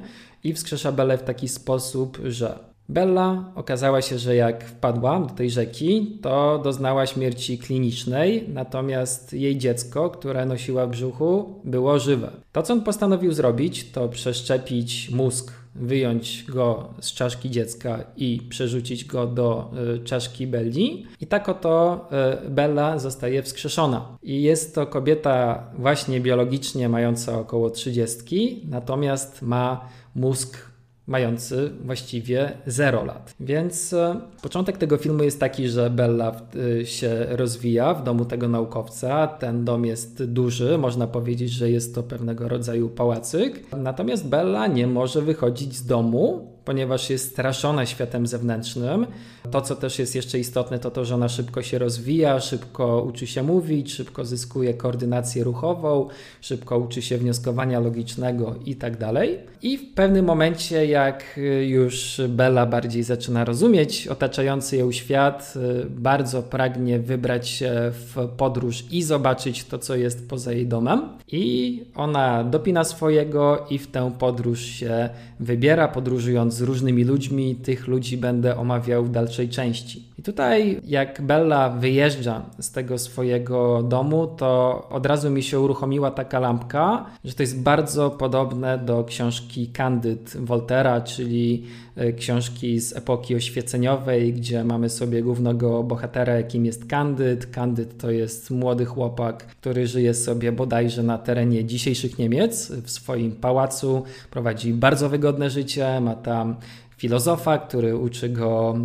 i 0.45 0.55
wskrzesza 0.55 0.93
Bellę 0.93 1.19
w 1.19 1.23
taki 1.23 1.49
sposób, 1.49 2.19
że 2.25 2.59
Bella 2.89 3.53
okazała 3.55 4.03
się, 4.03 4.19
że 4.19 4.37
jak 4.37 4.65
wpadła 4.65 5.21
do 5.21 5.35
tej 5.35 5.51
rzeki, 5.51 6.19
to 6.23 6.61
doznała 6.65 7.07
śmierci 7.07 7.59
klinicznej, 7.59 8.49
natomiast 8.49 9.33
jej 9.33 9.59
dziecko, 9.59 10.11
które 10.11 10.47
nosiła 10.47 10.87
w 10.87 10.91
brzuchu, 10.91 11.61
było 11.65 11.99
żywe. 11.99 12.31
To, 12.53 12.63
co 12.63 12.73
on 12.73 12.83
postanowił 12.83 13.33
zrobić, 13.33 13.93
to 13.93 14.09
przeszczepić 14.09 15.11
mózg, 15.11 15.53
wyjąć 15.75 16.45
go 16.49 16.95
z 17.01 17.13
czaszki 17.13 17.51
dziecka 17.51 18.05
i 18.17 18.41
przerzucić 18.49 19.05
go 19.05 19.27
do 19.27 19.71
y, 19.97 20.05
czaszki 20.05 20.47
Belli. 20.47 21.07
I 21.21 21.27
tak 21.27 21.49
oto 21.49 22.09
y, 22.47 22.51
Bella 22.51 22.99
zostaje 22.99 23.43
wskrzeszona. 23.43 24.19
I 24.23 24.43
jest 24.43 24.75
to 24.75 24.87
kobieta 24.87 25.65
właśnie 25.79 26.21
biologicznie 26.21 26.89
mająca 26.89 27.39
około 27.39 27.71
30, 27.71 28.67
natomiast 28.69 29.43
ma 29.43 29.89
mózg 30.15 30.74
mający 31.07 31.71
właściwie 31.85 32.53
0 32.67 33.05
lat. 33.05 33.35
Więc 33.41 33.93
e, 33.93 34.21
początek 34.43 34.79
tego 34.79 34.97
filmu 34.97 35.23
jest 35.23 35.41
taki, 35.41 35.69
że 35.69 35.91
Bella 35.91 36.41
e, 36.81 36.87
się 36.87 37.27
rozwija 37.29 37.95
w 37.95 38.05
domu 38.05 38.25
tego 38.25 38.49
naukowca. 38.49 39.27
Ten 39.27 39.65
dom 39.65 39.85
jest 39.85 40.25
duży, 40.25 40.79
można 40.79 41.07
powiedzieć, 41.07 41.51
że 41.51 41.71
jest 41.71 41.95
to 41.95 42.03
pewnego 42.03 42.49
rodzaju 42.49 42.89
pałacyk. 42.89 43.77
Natomiast 43.77 44.29
Bella 44.29 44.67
nie 44.67 44.87
może 44.87 45.23
wychodzić 45.23 45.77
z 45.77 45.87
domu, 45.87 46.54
ponieważ 46.65 47.11
jest 47.11 47.31
straszona 47.31 47.87
światem 47.87 48.27
zewnętrznym. 48.27 49.07
To, 49.51 49.61
co 49.61 49.77
też 49.77 49.99
jest 49.99 50.15
jeszcze 50.15 50.39
istotne, 50.39 50.79
to 50.79 50.91
to, 50.91 51.05
że 51.05 51.15
ona 51.15 51.29
szybko 51.29 51.63
się 51.63 51.79
rozwija, 51.79 52.41
szybko 52.41 53.03
uczy 53.03 53.27
się 53.27 53.43
mówić, 53.43 53.93
szybko 53.93 54.25
zyskuje 54.25 54.75
koordynację 54.75 55.45
ruchową, 55.45 56.09
szybko 56.41 56.79
uczy 56.79 57.03
się 57.03 57.19
wnioskowania 57.19 57.81
logicznego 57.81 58.55
i 58.67 58.77
tak 58.77 58.99
dalej. 58.99 59.39
I 59.63 59.79
w 59.79 59.95
pewnym 59.95 60.25
momencie, 60.25 60.87
jak 60.87 61.41
już 61.67 62.21
Bella 62.29 62.67
bardziej 62.67 63.03
zaczyna 63.03 63.45
rozumieć 63.45 64.09
otaczający 64.09 64.77
ją 64.77 64.93
świat, 64.93 65.55
bardzo 65.89 66.43
pragnie 66.43 66.99
wybrać 66.99 67.49
się 67.49 67.73
w 67.93 68.29
podróż 68.37 68.85
i 68.91 69.03
zobaczyć 69.03 69.65
to, 69.65 69.79
co 69.79 69.97
jest 69.97 70.29
poza 70.29 70.53
jej 70.53 70.67
domem. 70.67 71.09
I 71.33 71.85
ona 71.95 72.45
dopina 72.45 72.85
swojego 72.85 73.67
i 73.71 73.79
w 73.79 73.87
tę 73.87 74.13
podróż 74.19 74.61
się 74.61 75.09
wybiera, 75.41 75.89
podróżując 75.89 76.54
z 76.55 76.61
różnymi 76.61 77.05
ludźmi. 77.05 77.57
Tych 77.57 77.87
ludzi 77.87 78.17
będę 78.17 78.57
omawiał 78.57 79.05
w 79.05 79.11
dalszej 79.11 79.49
części. 79.49 80.14
Tutaj, 80.25 80.81
jak 80.85 81.23
Bella 81.23 81.71
wyjeżdża 81.71 82.43
z 82.59 82.71
tego 82.71 82.99
swojego 82.99 83.83
domu, 83.83 84.27
to 84.27 84.83
od 84.91 85.07
razu 85.07 85.31
mi 85.31 85.43
się 85.43 85.61
uruchomiła 85.61 86.11
taka 86.11 86.41
lampka, 86.41 87.07
że 87.25 87.35
to 87.35 87.43
jest 87.43 87.63
bardzo 87.63 88.11
podobne 88.11 88.79
do 88.79 89.05
książki 89.05 89.69
Candid 89.69 90.37
Voltera, 90.41 91.01
czyli 91.01 91.65
e, 91.97 92.13
książki 92.13 92.81
z 92.81 92.97
epoki 92.97 93.35
oświeceniowej, 93.35 94.33
gdzie 94.33 94.65
mamy 94.65 94.91
sobie 94.91 95.23
głównego 95.23 95.83
bohatera, 95.83 96.35
jakim 96.35 96.67
jest 96.67 96.87
Candid. 96.87 97.47
Candid 97.47 97.99
to 97.99 98.11
jest 98.11 98.51
młody 98.51 98.85
chłopak, 98.85 99.47
który 99.47 99.87
żyje 99.87 100.15
sobie 100.15 100.53
bodajże 100.53 101.03
na 101.03 101.19
terenie 101.19 101.65
dzisiejszych 101.65 102.19
Niemiec, 102.19 102.73
w 102.73 102.91
swoim 102.91 103.33
pałacu, 103.33 104.03
prowadzi 104.31 104.73
bardzo 104.73 105.09
wygodne 105.09 105.51
życie, 105.51 106.01
ma 106.01 106.15
tam 106.15 106.57
filozofa, 107.05 107.59
który 107.59 107.97
uczy 107.97 108.29
go 108.29 108.79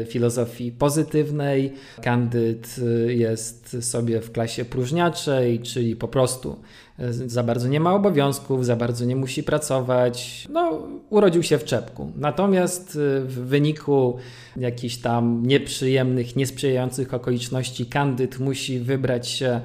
e, 0.00 0.04
filozofii 0.04 0.72
pozytywnej. 0.72 1.72
Kandyd 2.02 2.76
e, 2.78 3.12
jest 3.12 3.76
sobie 3.90 4.20
w 4.20 4.32
klasie 4.32 4.64
próżniaczej, 4.64 5.60
czyli 5.60 5.96
po 5.96 6.08
prostu 6.08 6.56
e, 6.98 7.12
za 7.12 7.42
bardzo 7.42 7.68
nie 7.68 7.80
ma 7.80 7.94
obowiązków, 7.94 8.66
za 8.66 8.76
bardzo 8.76 9.04
nie 9.04 9.16
musi 9.16 9.42
pracować. 9.42 10.48
No, 10.52 10.88
urodził 11.10 11.42
się 11.42 11.58
w 11.58 11.64
czepku. 11.64 12.12
Natomiast 12.16 12.98
w 13.24 13.38
wyniku 13.46 14.16
jakichś 14.56 14.96
tam 14.96 15.46
nieprzyjemnych, 15.46 16.36
niesprzyjających 16.36 17.14
okoliczności, 17.14 17.86
Kandyd 17.86 18.38
musi 18.38 18.78
wybrać 18.78 19.28
się 19.28 19.60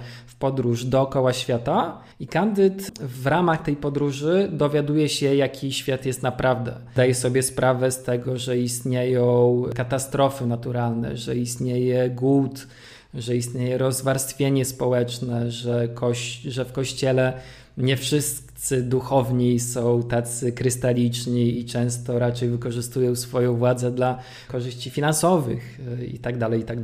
podróż 0.45 0.85
dookoła 0.85 1.33
świata 1.33 2.01
i 2.19 2.27
Kandyd 2.27 2.99
w 2.99 3.27
ramach 3.27 3.63
tej 3.63 3.75
podróży 3.75 4.49
dowiaduje 4.51 5.09
się, 5.09 5.35
jaki 5.35 5.73
świat 5.73 6.05
jest 6.05 6.23
naprawdę. 6.23 6.73
Daje 6.95 7.15
sobie 7.15 7.43
sprawę 7.43 7.91
z 7.91 8.03
tego, 8.03 8.37
że 8.37 8.57
istnieją 8.57 9.63
katastrofy 9.75 10.47
naturalne, 10.47 11.17
że 11.17 11.35
istnieje 11.35 12.09
głód, 12.09 12.67
że 13.13 13.35
istnieje 13.35 13.77
rozwarstwienie 13.77 14.65
społeczne, 14.65 15.51
że, 15.51 15.87
koś, 15.87 16.41
że 16.41 16.65
w 16.65 16.71
kościele 16.71 17.33
nie 17.77 17.97
wszyscy 17.97 18.83
duchowni 18.83 19.59
są 19.59 20.03
tacy 20.03 20.51
krystaliczni 20.51 21.59
i 21.59 21.65
często 21.65 22.19
raczej 22.19 22.49
wykorzystują 22.49 23.15
swoją 23.15 23.55
władzę 23.55 23.91
dla 23.91 24.19
korzyści 24.47 24.89
finansowych 24.89 25.79
e, 26.01 26.05
i 26.05 26.19
tak 26.63 26.81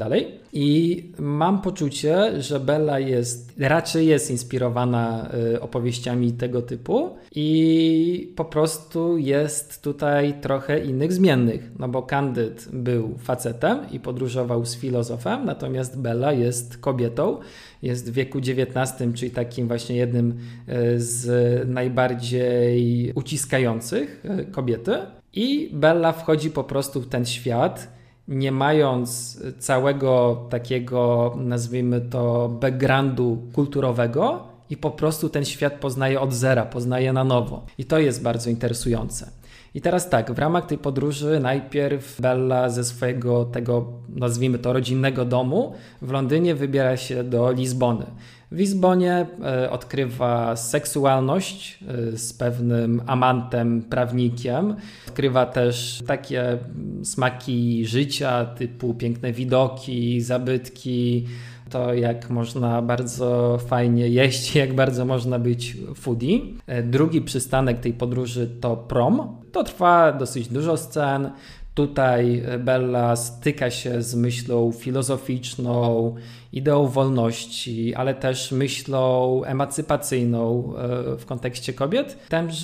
i 0.53 1.03
mam 1.19 1.61
poczucie, 1.61 2.41
że 2.41 2.59
Bella 2.59 2.99
jest, 2.99 3.53
raczej 3.59 4.07
jest 4.07 4.31
inspirowana 4.31 5.29
e, 5.53 5.61
opowieściami 5.61 6.31
tego 6.31 6.61
typu 6.61 7.09
i 7.35 8.33
po 8.35 8.45
prostu 8.45 9.17
jest 9.17 9.81
tutaj 9.81 10.33
trochę 10.41 10.79
innych 10.79 11.13
zmiennych, 11.13 11.71
no 11.79 11.87
bo 11.87 12.01
Candyd 12.01 12.67
był 12.73 13.17
facetem 13.17 13.79
i 13.91 13.99
podróżował 13.99 14.65
z 14.65 14.75
filozofem, 14.75 15.45
natomiast 15.45 15.99
Bella 15.99 16.33
jest 16.33 16.77
kobietą, 16.77 17.37
jest 17.81 18.11
w 18.11 18.13
wieku 18.13 18.37
XIX, 18.37 19.13
czyli 19.13 19.31
takim 19.31 19.67
właśnie 19.67 19.95
jednym 19.95 20.37
e, 20.67 20.99
z 20.99 21.69
najbardziej 21.69 23.11
uciskających 23.15 24.25
e, 24.25 24.45
kobiety. 24.45 24.97
I 25.33 25.69
Bella 25.73 26.11
wchodzi 26.11 26.51
po 26.51 26.63
prostu 26.63 27.01
w 27.01 27.07
ten 27.07 27.25
świat, 27.25 28.00
nie 28.27 28.51
mając 28.51 29.39
całego 29.59 30.45
takiego, 30.49 31.33
nazwijmy 31.37 32.01
to, 32.01 32.49
backgroundu 32.49 33.37
kulturowego, 33.53 34.51
i 34.69 34.77
po 34.77 34.91
prostu 34.91 35.29
ten 35.29 35.45
świat 35.45 35.73
poznaje 35.73 36.21
od 36.21 36.33
zera, 36.33 36.65
poznaje 36.65 37.13
na 37.13 37.23
nowo. 37.23 37.65
I 37.77 37.85
to 37.85 37.99
jest 37.99 38.23
bardzo 38.23 38.49
interesujące. 38.49 39.31
I 39.73 39.81
teraz 39.81 40.09
tak, 40.09 40.31
w 40.31 40.39
ramach 40.39 40.65
tej 40.65 40.77
podróży 40.77 41.39
najpierw 41.39 42.21
Bella 42.21 42.69
ze 42.69 42.83
swojego 42.83 43.45
tego, 43.45 43.85
nazwijmy 44.15 44.59
to, 44.59 44.73
rodzinnego 44.73 45.25
domu 45.25 45.73
w 46.01 46.11
Londynie 46.11 46.55
wybiera 46.55 46.97
się 46.97 47.23
do 47.23 47.51
Lizbony. 47.51 48.05
W 48.51 48.57
Lizbonie 48.57 49.25
e, 49.43 49.69
odkrywa 49.69 50.55
seksualność 50.55 51.79
e, 52.13 52.17
z 52.17 52.33
pewnym 52.33 53.01
amantem, 53.07 53.81
prawnikiem. 53.81 54.75
Odkrywa 55.07 55.45
też 55.45 56.03
takie 56.07 56.57
smaki 57.03 57.85
życia 57.85 58.45
typu 58.45 58.93
piękne 58.93 59.33
widoki, 59.33 60.21
zabytki, 60.21 61.27
to 61.71 61.93
jak 61.93 62.29
można 62.29 62.81
bardzo 62.81 63.57
fajnie 63.67 64.07
jeść, 64.07 64.55
jak 64.55 64.75
bardzo 64.75 65.05
można 65.05 65.39
być 65.39 65.77
foodie. 65.95 66.39
E, 66.67 66.83
drugi 66.83 67.21
przystanek 67.21 67.79
tej 67.79 67.93
podróży 67.93 68.49
to 68.61 68.77
prom. 68.77 69.41
To 69.51 69.63
trwa 69.63 70.11
dosyć 70.11 70.47
dużo 70.47 70.77
scen. 70.77 71.31
Tutaj 71.73 72.43
Bella 72.59 73.15
styka 73.15 73.69
się 73.69 74.01
z 74.01 74.15
myślą 74.15 74.71
filozoficzną, 74.71 76.15
ideą 76.53 76.87
wolności, 76.87 77.95
ale 77.95 78.13
też 78.13 78.51
myślą 78.51 79.43
emancypacyjną 79.43 80.73
e, 80.75 81.17
w 81.17 81.25
kontekście 81.25 81.73
kobiet 81.73 82.17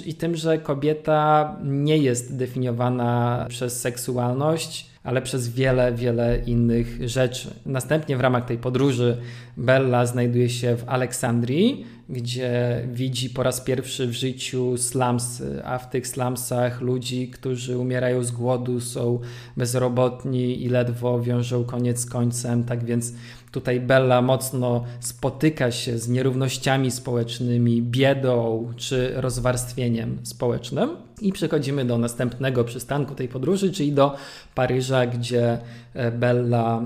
i 0.06 0.14
tym, 0.14 0.36
że 0.36 0.58
kobieta 0.58 1.56
nie 1.64 1.98
jest 1.98 2.38
definiowana 2.38 3.46
przez 3.50 3.82
seksualność, 3.82 4.90
ale 5.08 5.22
przez 5.22 5.50
wiele, 5.50 5.94
wiele 5.94 6.40
innych 6.46 7.10
rzeczy. 7.10 7.54
Następnie 7.66 8.18
w 8.18 8.22
ramach 8.22 8.46
tej 8.46 8.58
podróży 8.58 9.18
Bella 9.58 10.06
znajduje 10.06 10.50
się 10.50 10.76
w 10.76 10.90
Aleksandrii, 10.90 11.86
gdzie 12.10 12.82
widzi 12.94 13.30
po 13.30 13.44
raz 13.44 13.62
pierwszy 13.62 14.08
w 14.08 14.12
życiu 14.12 14.78
slumsy, 14.78 15.62
a 15.66 15.78
w 15.78 15.90
tych 15.90 16.08
slumsach 16.08 16.82
ludzi, 16.82 17.28
którzy 17.28 17.78
umierają 17.78 18.24
z 18.24 18.32
głodu, 18.32 18.80
są 18.80 19.20
bezrobotni 19.58 20.64
i 20.64 20.70
ledwo 20.70 21.22
wiążą 21.22 21.64
koniec 21.64 22.00
z 22.00 22.06
końcem. 22.06 22.64
Tak 22.64 22.86
więc 22.86 23.14
tutaj 23.52 23.80
Bella 23.80 24.22
mocno 24.22 24.84
spotyka 25.00 25.72
się 25.72 25.98
z 25.98 26.10
nierównościami 26.10 26.92
społecznymi, 26.92 27.82
biedą 27.82 28.68
czy 28.78 29.12
rozwarstwieniem 29.16 30.18
społecznym. 30.24 31.08
I 31.22 31.34
przechodzimy 31.34 31.86
do 31.86 31.98
następnego 31.98 32.64
przystanku 32.64 33.16
tej 33.16 33.28
podróży, 33.28 33.72
czyli 33.72 33.92
do 33.92 34.16
Paryża, 34.56 35.06
gdzie 35.06 35.58
e, 35.94 36.12
Bella 36.12 36.82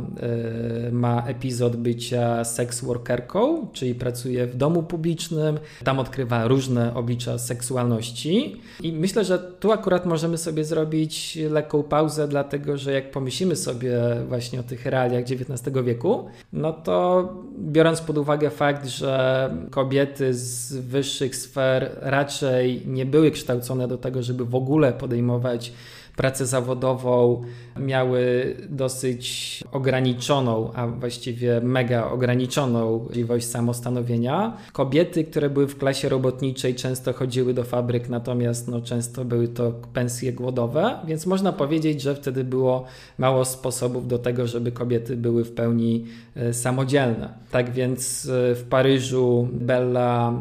e, 0.87 0.91
ma 0.91 1.23
epizod 1.27 1.75
bycia 1.75 2.43
sex 2.43 2.81
workerką, 2.81 3.67
czyli 3.73 3.95
pracuje 3.95 4.47
w 4.47 4.57
domu 4.57 4.83
publicznym. 4.83 5.59
Tam 5.83 5.99
odkrywa 5.99 6.47
różne 6.47 6.93
oblicza 6.93 7.37
seksualności. 7.37 8.61
I 8.83 8.93
myślę, 8.93 9.25
że 9.25 9.39
tu 9.39 9.71
akurat 9.71 10.05
możemy 10.05 10.37
sobie 10.37 10.63
zrobić 10.63 11.37
lekką 11.49 11.83
pauzę, 11.83 12.27
dlatego 12.27 12.77
że 12.77 12.91
jak 12.91 13.11
pomyślimy 13.11 13.55
sobie 13.55 13.99
właśnie 14.27 14.59
o 14.59 14.63
tych 14.63 14.85
realiach 14.85 15.23
XIX 15.23 15.75
wieku, 15.85 16.25
no 16.53 16.73
to 16.73 17.29
biorąc 17.59 18.01
pod 18.01 18.17
uwagę 18.17 18.49
fakt, 18.49 18.87
że 18.87 19.49
kobiety 19.69 20.33
z 20.33 20.73
wyższych 20.73 21.35
sfer 21.35 21.91
raczej 22.01 22.83
nie 22.87 23.05
były 23.05 23.31
kształcone 23.31 23.87
do 23.87 23.97
tego, 23.97 24.23
żeby 24.23 24.45
w 24.45 24.55
ogóle 24.55 24.93
podejmować 24.93 25.73
pracę 26.21 26.45
zawodową 26.45 27.41
miały 27.79 28.55
dosyć 28.69 29.63
ograniczoną, 29.71 30.73
a 30.73 30.87
właściwie 30.87 31.61
mega 31.61 32.11
ograniczoną 32.11 33.03
możliwość 33.03 33.45
samostanowienia. 33.45 34.57
Kobiety, 34.73 35.23
które 35.23 35.49
były 35.49 35.67
w 35.67 35.77
klasie 35.77 36.09
robotniczej, 36.09 36.75
często 36.75 37.13
chodziły 37.13 37.53
do 37.53 37.63
fabryk, 37.63 38.09
natomiast 38.09 38.67
no, 38.67 38.81
często 38.81 39.25
były 39.25 39.47
to 39.47 39.71
pensje 39.71 40.33
głodowe, 40.33 40.99
więc 41.07 41.25
można 41.25 41.53
powiedzieć, 41.53 42.01
że 42.01 42.15
wtedy 42.15 42.43
było 42.43 42.85
mało 43.17 43.45
sposobów 43.45 44.07
do 44.07 44.19
tego, 44.19 44.47
żeby 44.47 44.71
kobiety 44.71 45.17
były 45.17 45.43
w 45.43 45.51
pełni 45.51 46.05
e, 46.35 46.53
samodzielne. 46.53 47.33
Tak 47.51 47.71
więc 47.71 48.25
e, 48.25 48.55
w 48.55 48.63
Paryżu 48.69 49.47
Bella 49.53 50.33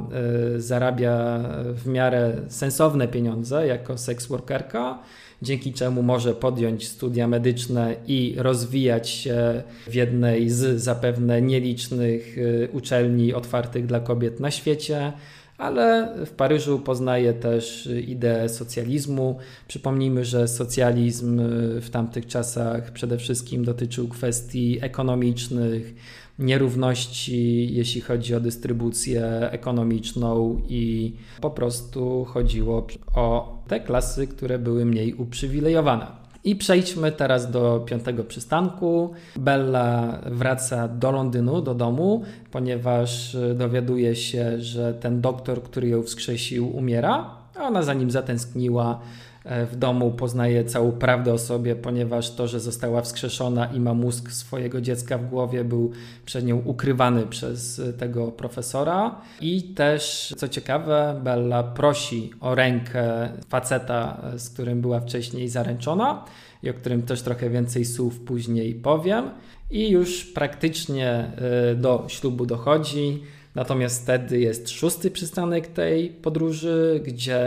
e, 0.57 0.61
zarabia 0.61 1.41
w 1.75 1.87
miarę 1.87 2.37
sensowne 2.49 3.09
pieniądze 3.09 3.67
jako 3.67 3.99
seks 3.99 4.27
workerka 4.27 4.99
dzięki 5.43 5.70
czemu 5.73 6.03
może 6.03 6.35
podjąć 6.35 6.89
studia 6.89 7.29
medyczne 7.29 7.97
i 8.07 8.35
rozwijać 8.39 9.09
się 9.09 9.63
w 9.89 9.95
jednej 9.95 10.51
z 10.51 10.83
zapewne 10.83 11.43
nielicznych 11.43 12.39
y, 12.39 12.69
uczelni 12.73 13.35
otwartych 13.35 13.87
dla 13.87 14.01
kobiet 14.01 14.41
na 14.41 14.51
świecie 14.51 15.13
ale 15.61 16.15
w 16.27 16.31
Paryżu 16.31 16.79
poznaje 16.79 17.33
też 17.33 17.89
ideę 18.07 18.49
socjalizmu. 18.49 19.39
Przypomnijmy, 19.69 20.25
że 20.25 20.49
socjalizm 20.49 21.41
y, 21.41 21.81
w 21.81 21.91
tamtych 21.91 22.27
czasach 22.27 22.91
przede 22.93 23.19
wszystkim 23.19 23.65
dotyczył 23.65 24.09
kwestii 24.09 24.79
ekonomicznych, 24.83 25.95
nierówności, 26.41 27.75
jeśli 27.75 28.01
chodzi 28.01 28.35
o 28.35 28.41
dystrybucję 28.41 29.51
ekonomiczną, 29.51 30.61
i 30.69 31.15
po 31.41 31.51
prostu 31.51 32.25
chodziło 32.25 32.87
o 33.15 33.59
te 33.69 33.81
klasy, 33.81 34.27
które 34.27 34.59
były 34.59 34.85
mniej 34.85 35.15
uprzywilejowane. 35.15 36.07
I 36.45 36.57
przejdźmy 36.57 37.13
teraz 37.13 37.51
do 37.51 37.85
piątego 37.87 38.25
przystanku. 38.25 39.11
Bella 39.37 40.21
wraca 40.27 40.89
do 40.89 41.11
Londynu, 41.11 41.63
do 41.63 41.75
domu, 41.75 42.23
ponieważ 42.51 43.37
dowiaduje 43.55 44.17
się, 44.17 44.61
że 44.61 44.95
ten 44.95 45.21
doktor, 45.21 45.63
który 45.63 45.89
ją 45.89 46.03
wskrzesił, 46.03 46.77
umiera. 46.77 47.31
A 47.59 47.63
ona 47.63 47.83
za 47.83 47.95
nim 47.95 48.11
zatęskniła 48.11 49.01
w 49.45 49.77
domu 49.77 50.11
poznaje 50.11 50.65
całą 50.65 50.93
prawdę 50.93 51.33
o 51.33 51.39
sobie, 51.39 51.77
ponieważ 51.77 52.35
to, 52.35 52.49
że 52.49 52.61
została 52.61 53.03
wskrzeszona 53.03 53.67
i 53.67 53.81
ma 53.81 53.95
mózg 53.95 54.31
swojego 54.33 54.81
dziecka 54.81 55.19
w 55.19 55.27
głowie, 55.27 55.65
był 55.65 55.91
przed 56.27 56.45
nią 56.45 56.63
ukrywany 56.65 57.27
przez 57.27 57.83
tego 57.99 58.33
profesora. 58.33 59.21
I 59.41 59.63
też, 59.63 60.35
co 60.37 60.49
ciekawe, 60.49 61.21
Bella 61.25 61.63
prosi 61.63 62.31
o 62.41 62.55
rękę 62.55 63.29
faceta, 63.49 64.23
z 64.37 64.51
którym 64.51 64.81
była 64.81 65.01
wcześniej 65.01 65.49
zaręczona 65.49 66.25
i 66.63 66.71
o 66.71 66.75
którym 66.75 67.03
też 67.03 67.23
trochę 67.23 67.51
więcej 67.51 67.85
słów 67.85 68.21
później 68.21 68.75
powiem. 68.75 69.31
I 69.71 69.91
już 69.91 70.25
praktycznie 70.25 71.33
e, 71.71 71.75
do 71.75 72.05
ślubu 72.09 72.47
dochodzi. 72.47 73.23
Natomiast 73.55 74.03
wtedy 74.03 74.41
jest 74.41 74.71
szósty 74.71 75.11
przystanek 75.11 75.67
tej 75.67 76.11
podróży, 76.11 77.01
gdzie 77.05 77.41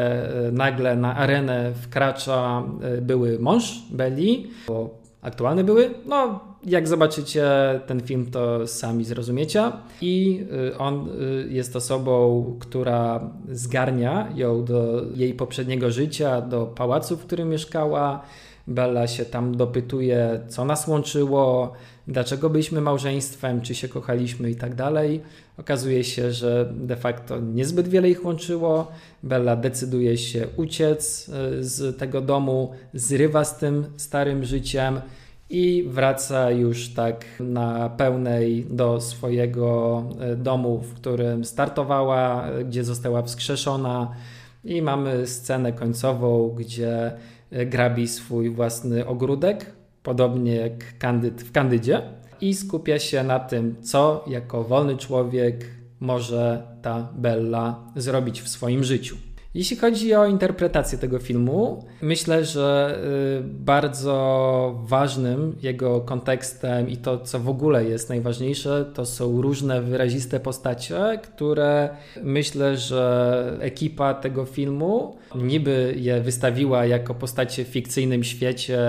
e, 0.47 0.51
nagle 0.51 0.95
na 0.95 1.15
arenę 1.15 1.73
wkracza 1.73 2.63
e, 2.81 3.01
były 3.01 3.39
mąż 3.39 3.81
Belli, 3.91 4.47
bo 4.67 4.89
aktualne 5.21 5.63
były. 5.63 5.93
No, 6.05 6.39
jak 6.65 6.87
zobaczycie 6.87 7.45
ten 7.87 8.01
film, 8.01 8.31
to 8.31 8.67
sami 8.67 9.05
zrozumiecie. 9.05 9.71
I 10.01 10.45
e, 10.73 10.77
on 10.77 11.09
jest 11.49 11.75
osobą, 11.75 12.45
która 12.59 13.29
zgarnia 13.51 14.27
ją 14.35 14.65
do 14.65 15.01
jej 15.15 15.33
poprzedniego 15.33 15.91
życia, 15.91 16.41
do 16.41 16.65
pałacu, 16.65 17.17
w 17.17 17.25
którym 17.25 17.49
mieszkała. 17.49 18.21
Bella 18.67 19.07
się 19.07 19.25
tam 19.25 19.57
dopytuje, 19.57 20.39
co 20.47 20.65
nas 20.65 20.87
łączyło, 20.87 21.73
dlaczego 22.07 22.49
byliśmy 22.49 22.81
małżeństwem, 22.81 23.61
czy 23.61 23.75
się 23.75 23.87
kochaliśmy 23.87 24.51
i 24.51 24.55
tak 24.55 24.75
dalej. 24.75 25.21
Okazuje 25.57 26.03
się, 26.03 26.31
że 26.31 26.73
de 26.75 26.95
facto 26.95 27.39
niezbyt 27.39 27.87
wiele 27.87 28.09
ich 28.09 28.25
łączyło. 28.25 28.91
Bella 29.23 29.55
decyduje 29.55 30.17
się 30.17 30.47
uciec 30.57 31.29
e, 31.29 31.63
z 31.63 31.97
tego 31.97 32.21
domu, 32.21 32.71
zrywa 32.93 33.45
z 33.45 33.57
tym 33.57 33.85
starym 33.97 34.43
życiem 34.43 35.01
i 35.49 35.85
wraca 35.87 36.51
już 36.51 36.89
tak 36.89 37.25
na 37.39 37.89
pełnej 37.89 38.65
do 38.69 39.01
swojego 39.01 40.03
e, 40.19 40.35
domu, 40.35 40.79
w 40.79 40.93
którym 40.93 41.45
startowała, 41.45 42.47
e, 42.47 42.63
gdzie 42.63 42.83
została 42.83 43.21
wskrzeszona. 43.21 44.11
I 44.63 44.81
mamy 44.81 45.27
scenę 45.27 45.73
końcową, 45.73 46.49
gdzie 46.49 47.11
grabi 47.51 48.07
swój 48.07 48.49
własny 48.49 49.05
ogródek, 49.05 49.73
podobnie 50.03 50.55
jak 50.55 50.97
kandyd 50.97 51.43
w 51.43 51.51
kandydzie 51.51 52.01
i 52.41 52.53
skupia 52.53 52.99
się 52.99 53.23
na 53.23 53.39
tym, 53.39 53.75
co 53.81 54.25
jako 54.27 54.63
wolny 54.63 54.97
człowiek 54.97 55.65
może 55.99 56.63
ta 56.81 57.09
Bella 57.15 57.79
zrobić 57.95 58.41
w 58.41 58.49
swoim 58.49 58.83
życiu. 58.83 59.17
Jeśli 59.55 59.77
chodzi 59.77 60.15
o 60.15 60.25
interpretację 60.25 60.97
tego 60.97 61.19
filmu, 61.19 61.85
myślę, 62.01 62.45
że 62.45 62.97
y, 63.39 63.43
bardzo 63.43 64.81
ważnym 64.83 65.55
jego 65.61 66.01
kontekstem 66.01 66.89
i 66.89 66.97
to, 66.97 67.17
co 67.17 67.39
w 67.39 67.49
ogóle 67.49 67.85
jest 67.85 68.09
najważniejsze, 68.09 68.85
to 68.93 69.05
są 69.05 69.41
różne 69.41 69.81
wyraziste 69.81 70.39
postacie, 70.39 71.19
które 71.23 71.89
myślę, 72.23 72.77
że 72.77 73.57
ekipa 73.59 74.13
tego 74.13 74.45
filmu 74.45 75.17
niby 75.35 75.93
je 75.97 76.21
wystawiła 76.21 76.85
jako 76.85 77.13
postacie 77.13 77.65
w 77.65 77.67
fikcyjnym 77.67 78.23
świecie, 78.23 78.79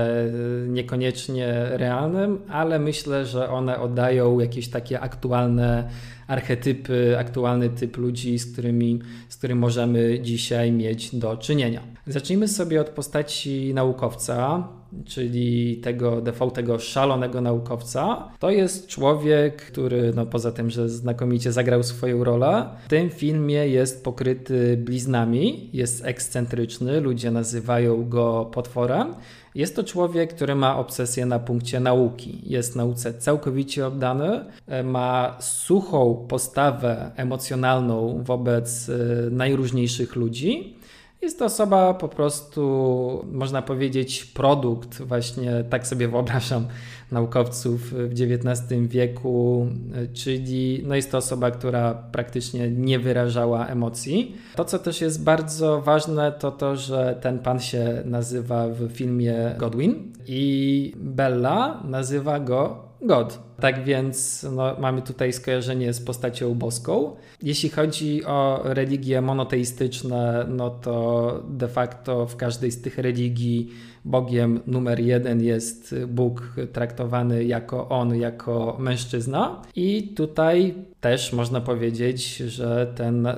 y, 0.64 0.66
niekoniecznie 0.68 1.68
realnym, 1.70 2.38
ale 2.48 2.79
myślę, 2.79 3.27
że 3.27 3.50
one 3.50 3.81
oddają 3.81 4.40
jakieś 4.40 4.68
takie 4.68 5.00
aktualne 5.00 5.88
archetypy, 6.26 7.18
aktualny 7.18 7.70
typ 7.70 7.96
ludzi, 7.96 8.38
z 8.38 8.52
którymi, 8.52 8.98
z 9.28 9.37
którym 9.37 9.58
możemy 9.58 10.20
dzisiaj 10.20 10.72
mieć 10.72 11.14
do 11.14 11.37
czynienia. 11.37 11.80
Zacznijmy 12.06 12.48
sobie 12.48 12.80
od 12.80 12.88
postaci 12.88 13.74
naukowca, 13.74 14.68
czyli 15.04 15.76
tego 15.76 16.20
defaultego 16.20 16.78
szalonego 16.78 17.40
naukowca. 17.40 18.28
To 18.38 18.50
jest 18.50 18.87
człowiek, 18.87 19.56
który 19.56 20.12
no 20.14 20.26
poza 20.26 20.52
tym, 20.52 20.70
że 20.70 20.88
znakomicie 20.88 21.52
zagrał 21.52 21.82
swoją 21.82 22.24
rolę, 22.24 22.68
w 22.84 22.88
tym 22.88 23.10
filmie 23.10 23.68
jest 23.68 24.04
pokryty 24.04 24.76
bliznami, 24.76 25.70
jest 25.72 26.04
ekscentryczny, 26.04 27.00
ludzie 27.00 27.30
nazywają 27.30 28.08
go 28.08 28.50
potworem. 28.52 29.14
Jest 29.54 29.76
to 29.76 29.84
człowiek, 29.84 30.34
który 30.34 30.54
ma 30.54 30.78
obsesję 30.78 31.26
na 31.26 31.38
punkcie 31.38 31.80
nauki. 31.80 32.40
Jest 32.46 32.76
nauce 32.76 33.14
całkowicie 33.14 33.86
oddany, 33.86 34.44
e, 34.66 34.82
ma 34.82 35.36
suchą 35.40 36.26
postawę 36.28 37.10
emocjonalną 37.16 38.22
wobec 38.24 38.88
e, 38.88 39.30
najróżniejszych 39.30 40.16
ludzi. 40.16 40.78
Jest 41.24 41.38
to 41.38 41.44
osoba 41.44 41.94
po 41.94 42.08
prostu, 42.08 43.24
można 43.32 43.62
powiedzieć, 43.62 44.24
produkt, 44.24 45.02
właśnie 45.02 45.64
tak 45.70 45.87
sobie 45.87 46.08
wyobrażam 46.08 46.66
naukowców 47.12 47.92
w 47.92 48.12
XIX 48.12 48.62
wieku, 48.88 49.66
czyli 50.12 50.82
no 50.87 50.94
jest 50.94 51.10
to 51.10 51.18
osoba, 51.18 51.50
która 51.50 51.94
praktycznie 51.94 52.70
nie 52.70 52.98
wyrażała 52.98 53.66
emocji. 53.66 54.37
To, 54.56 54.64
co 54.64 54.78
też 54.78 55.00
jest 55.00 55.24
bardzo 55.24 55.80
ważne, 55.80 56.32
to 56.32 56.50
to, 56.50 56.76
że 56.76 57.18
ten 57.20 57.38
pan 57.38 57.60
się 57.60 58.02
nazywa 58.04 58.68
w 58.68 58.88
filmie 58.92 59.54
Godwin 59.58 60.12
i 60.26 60.92
Bella 60.96 61.82
nazywa 61.84 62.40
go 62.40 62.88
God. 63.02 63.38
Tak 63.60 63.84
więc 63.84 64.46
no, 64.52 64.76
mamy 64.80 65.02
tutaj 65.02 65.32
skojarzenie 65.32 65.92
z 65.92 66.00
postacią 66.00 66.54
boską. 66.54 67.16
Jeśli 67.42 67.68
chodzi 67.68 68.24
o 68.24 68.60
religie 68.64 69.20
monoteistyczne, 69.20 70.46
no 70.48 70.70
to 70.70 71.42
de 71.48 71.68
facto 71.68 72.26
w 72.26 72.36
każdej 72.36 72.70
z 72.70 72.82
tych 72.82 72.98
religii 72.98 73.70
Bogiem 74.04 74.60
numer 74.66 75.00
jeden 75.00 75.42
jest 75.42 75.94
Bóg 76.08 76.54
traktowany 76.72 77.44
jako 77.44 77.88
on, 77.88 78.16
jako 78.16 78.76
mężczyzna. 78.78 79.62
I 79.76 80.14
tutaj 80.16 80.74
też 81.00 81.32
można 81.32 81.60
powiedzieć, 81.60 82.36
że 82.36 82.92
ten 82.96 83.26
e, 83.26 83.36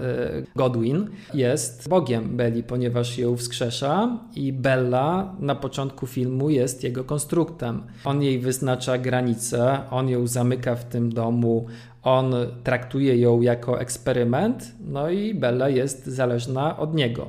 Godwin 0.56 1.08
jest 1.34 1.88
Bogiem 1.88 2.36
Belli, 2.36 2.62
ponieważ 2.62 3.18
ją 3.18 3.36
wskrzesza 3.36 4.18
i 4.36 4.52
Bella 4.52 5.34
na 5.38 5.54
początku 5.54 6.06
filmu 6.06 6.50
jest 6.50 6.84
jego 6.84 7.04
konstruktem. 7.04 7.82
On 8.04 8.22
jej 8.22 8.38
wyznacza 8.38 8.98
granice, 8.98 9.78
on 9.90 10.05
ją 10.08 10.26
zamyka 10.26 10.74
w 10.74 10.84
tym 10.84 11.12
domu, 11.12 11.66
on 12.02 12.34
traktuje 12.64 13.16
ją 13.16 13.40
jako 13.40 13.80
eksperyment, 13.80 14.72
no 14.80 15.10
i 15.10 15.34
Bella 15.34 15.68
jest 15.68 16.06
zależna 16.06 16.76
od 16.76 16.94
niego. 16.94 17.28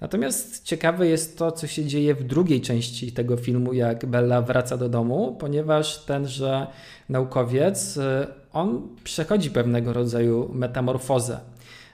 Natomiast 0.00 0.64
ciekawe 0.64 1.06
jest 1.06 1.38
to, 1.38 1.52
co 1.52 1.66
się 1.66 1.84
dzieje 1.84 2.14
w 2.14 2.24
drugiej 2.24 2.60
części 2.60 3.12
tego 3.12 3.36
filmu, 3.36 3.72
jak 3.72 4.06
Bella 4.06 4.42
wraca 4.42 4.76
do 4.76 4.88
domu, 4.88 5.36
ponieważ 5.40 6.04
tenże 6.04 6.66
naukowiec, 7.08 7.96
y, 7.96 8.00
on 8.52 8.88
przechodzi 9.04 9.50
pewnego 9.50 9.92
rodzaju 9.92 10.50
metamorfozę. 10.52 11.40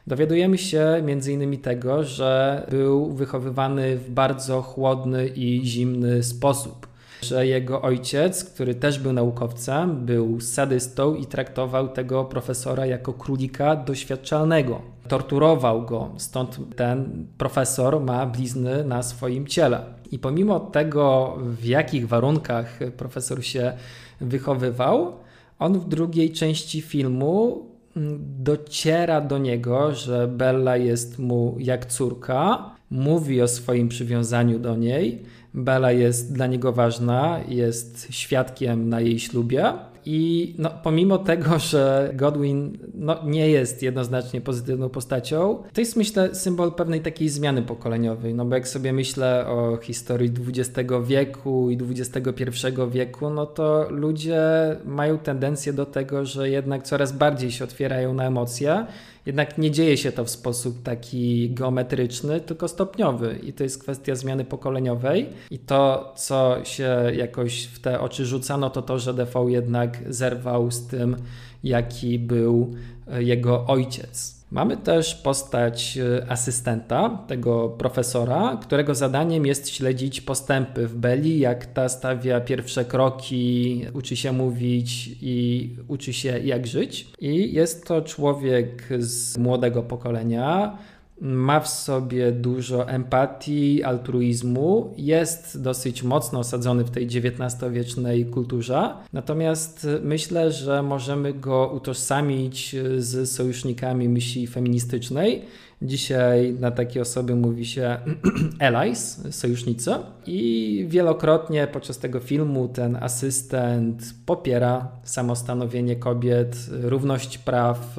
Dowiadujemy 0.06 0.58
się 0.58 0.80
m.in. 0.80 1.58
tego, 1.58 2.04
że 2.04 2.62
był 2.70 3.12
wychowywany 3.12 3.96
w 3.96 4.10
bardzo 4.10 4.62
chłodny 4.62 5.28
i 5.28 5.60
zimny 5.64 6.22
sposób 6.22 6.89
że 7.22 7.46
jego 7.46 7.82
ojciec, 7.82 8.44
który 8.44 8.74
też 8.74 8.98
był 8.98 9.12
naukowcem, 9.12 10.06
był 10.06 10.40
sadystą 10.40 11.14
i 11.14 11.26
traktował 11.26 11.88
tego 11.88 12.24
profesora 12.24 12.86
jako 12.86 13.12
królika 13.12 13.76
doświadczalnego. 13.76 14.82
Torturował 15.08 15.86
go, 15.86 16.10
stąd 16.16 16.76
ten 16.76 17.26
profesor 17.38 18.00
ma 18.00 18.26
blizny 18.26 18.84
na 18.84 19.02
swoim 19.02 19.46
ciele. 19.46 19.84
I 20.10 20.18
pomimo 20.18 20.60
tego, 20.60 21.36
w 21.42 21.64
jakich 21.64 22.08
warunkach 22.08 22.78
profesor 22.96 23.44
się 23.44 23.72
wychowywał, 24.20 25.12
on 25.58 25.78
w 25.78 25.88
drugiej 25.88 26.32
części 26.32 26.80
filmu 26.80 27.66
mm, 27.96 28.18
dociera 28.38 29.20
do 29.20 29.38
niego, 29.38 29.94
że 29.94 30.28
Bella 30.28 30.76
jest 30.76 31.18
mu 31.18 31.56
jak 31.58 31.86
córka, 31.86 32.70
mówi 32.90 33.42
o 33.42 33.48
swoim 33.48 33.88
przywiązaniu 33.88 34.58
do 34.58 34.76
niej 34.76 35.22
Bella 35.54 35.92
jest 35.92 36.32
dla 36.32 36.46
niego 36.46 36.72
ważna, 36.72 37.40
jest 37.48 38.06
świadkiem 38.10 38.88
na 38.88 39.00
jej 39.00 39.18
ślubie. 39.18 39.72
I 40.06 40.54
no, 40.58 40.70
pomimo 40.82 41.18
tego, 41.18 41.58
że 41.58 42.10
Godwin 42.14 42.78
no, 42.94 43.16
nie 43.24 43.50
jest 43.50 43.82
jednoznacznie 43.82 44.40
pozytywną 44.40 44.88
postacią, 44.88 45.62
to 45.72 45.80
jest 45.80 45.96
myślę 45.96 46.34
symbol 46.34 46.72
pewnej 46.72 47.00
takiej 47.00 47.28
zmiany 47.28 47.62
pokoleniowej. 47.62 48.34
No 48.34 48.44
bo 48.44 48.54
jak 48.54 48.68
sobie 48.68 48.92
myślę 48.92 49.46
o 49.46 49.78
historii 49.82 50.32
XX 50.48 50.90
wieku 51.04 51.70
i 51.70 51.78
XXI 51.90 52.52
wieku, 52.90 53.30
no 53.30 53.46
to 53.46 53.86
ludzie 53.90 54.42
mają 54.84 55.18
tendencję 55.18 55.72
do 55.72 55.86
tego, 55.86 56.26
że 56.26 56.50
jednak 56.50 56.82
coraz 56.82 57.12
bardziej 57.12 57.50
się 57.50 57.64
otwierają 57.64 58.14
na 58.14 58.24
emocje 58.24 58.86
jednak 59.26 59.58
nie 59.58 59.70
dzieje 59.70 59.96
się 59.96 60.12
to 60.12 60.24
w 60.24 60.30
sposób 60.30 60.82
taki 60.82 61.50
geometryczny, 61.50 62.40
tylko 62.40 62.68
stopniowy. 62.68 63.38
I 63.42 63.52
to 63.52 63.62
jest 63.62 63.82
kwestia 63.82 64.14
zmiany 64.14 64.44
pokoleniowej. 64.44 65.26
I 65.50 65.58
to, 65.58 66.12
co 66.16 66.56
się 66.64 66.96
jakoś 67.16 67.64
w 67.64 67.78
te 67.78 68.00
oczy 68.00 68.26
rzucano, 68.26 68.70
to 68.70 68.82
to, 68.82 68.98
że 68.98 69.14
DV 69.14 69.50
jednak 69.50 69.98
zerwał 70.08 70.70
z 70.70 70.86
tym, 70.86 71.16
jaki 71.64 72.18
był 72.18 72.74
e, 73.12 73.22
jego 73.22 73.66
ojciec. 73.66 74.39
Mamy 74.50 74.76
też 74.76 75.14
postać 75.14 75.98
e, 75.98 76.30
asystenta, 76.30 77.24
tego 77.26 77.68
profesora, 77.68 78.58
którego 78.62 78.94
zadaniem 78.94 79.46
jest 79.46 79.68
śledzić 79.68 80.20
postępy 80.20 80.86
w 80.86 80.96
Beli, 80.96 81.38
jak 81.38 81.66
ta 81.66 81.88
stawia 81.88 82.40
pierwsze 82.40 82.84
kroki, 82.84 83.86
uczy 83.94 84.16
się 84.16 84.32
mówić 84.32 85.10
i 85.22 85.68
uczy 85.88 86.12
się 86.12 86.38
jak 86.38 86.66
żyć. 86.66 87.06
I 87.18 87.52
jest 87.52 87.86
to 87.86 88.02
człowiek 88.02 88.88
z 88.98 89.38
młodego 89.38 89.82
pokolenia, 89.82 90.78
ma 91.20 91.60
w 91.60 91.68
sobie 91.68 92.32
dużo 92.32 92.88
empatii, 92.88 93.82
altruizmu, 93.82 94.94
jest 94.96 95.62
dosyć 95.62 96.02
mocno 96.02 96.38
osadzony 96.38 96.84
w 96.84 96.90
tej 96.90 97.06
XIX-wiecznej 97.06 98.26
kulturze. 98.26 98.94
Natomiast 99.12 99.86
myślę, 100.02 100.52
że 100.52 100.82
możemy 100.82 101.32
go 101.34 101.72
utożsamić 101.76 102.76
z 102.98 103.30
sojusznikami 103.30 104.08
myśli 104.08 104.46
feministycznej. 104.46 105.42
Dzisiaj 105.82 106.56
na 106.60 106.70
takie 106.70 107.00
osoby 107.00 107.36
mówi 107.36 107.66
się 107.66 107.98
allies, 108.66 109.26
sojusznicy. 109.30 109.90
I 110.26 110.84
wielokrotnie 110.88 111.66
podczas 111.66 111.98
tego 111.98 112.20
filmu 112.20 112.68
ten 112.68 112.96
asystent 112.96 114.14
popiera 114.26 114.88
samostanowienie 115.02 115.96
kobiet, 115.96 116.56
równość 116.82 117.38
praw 117.38 117.96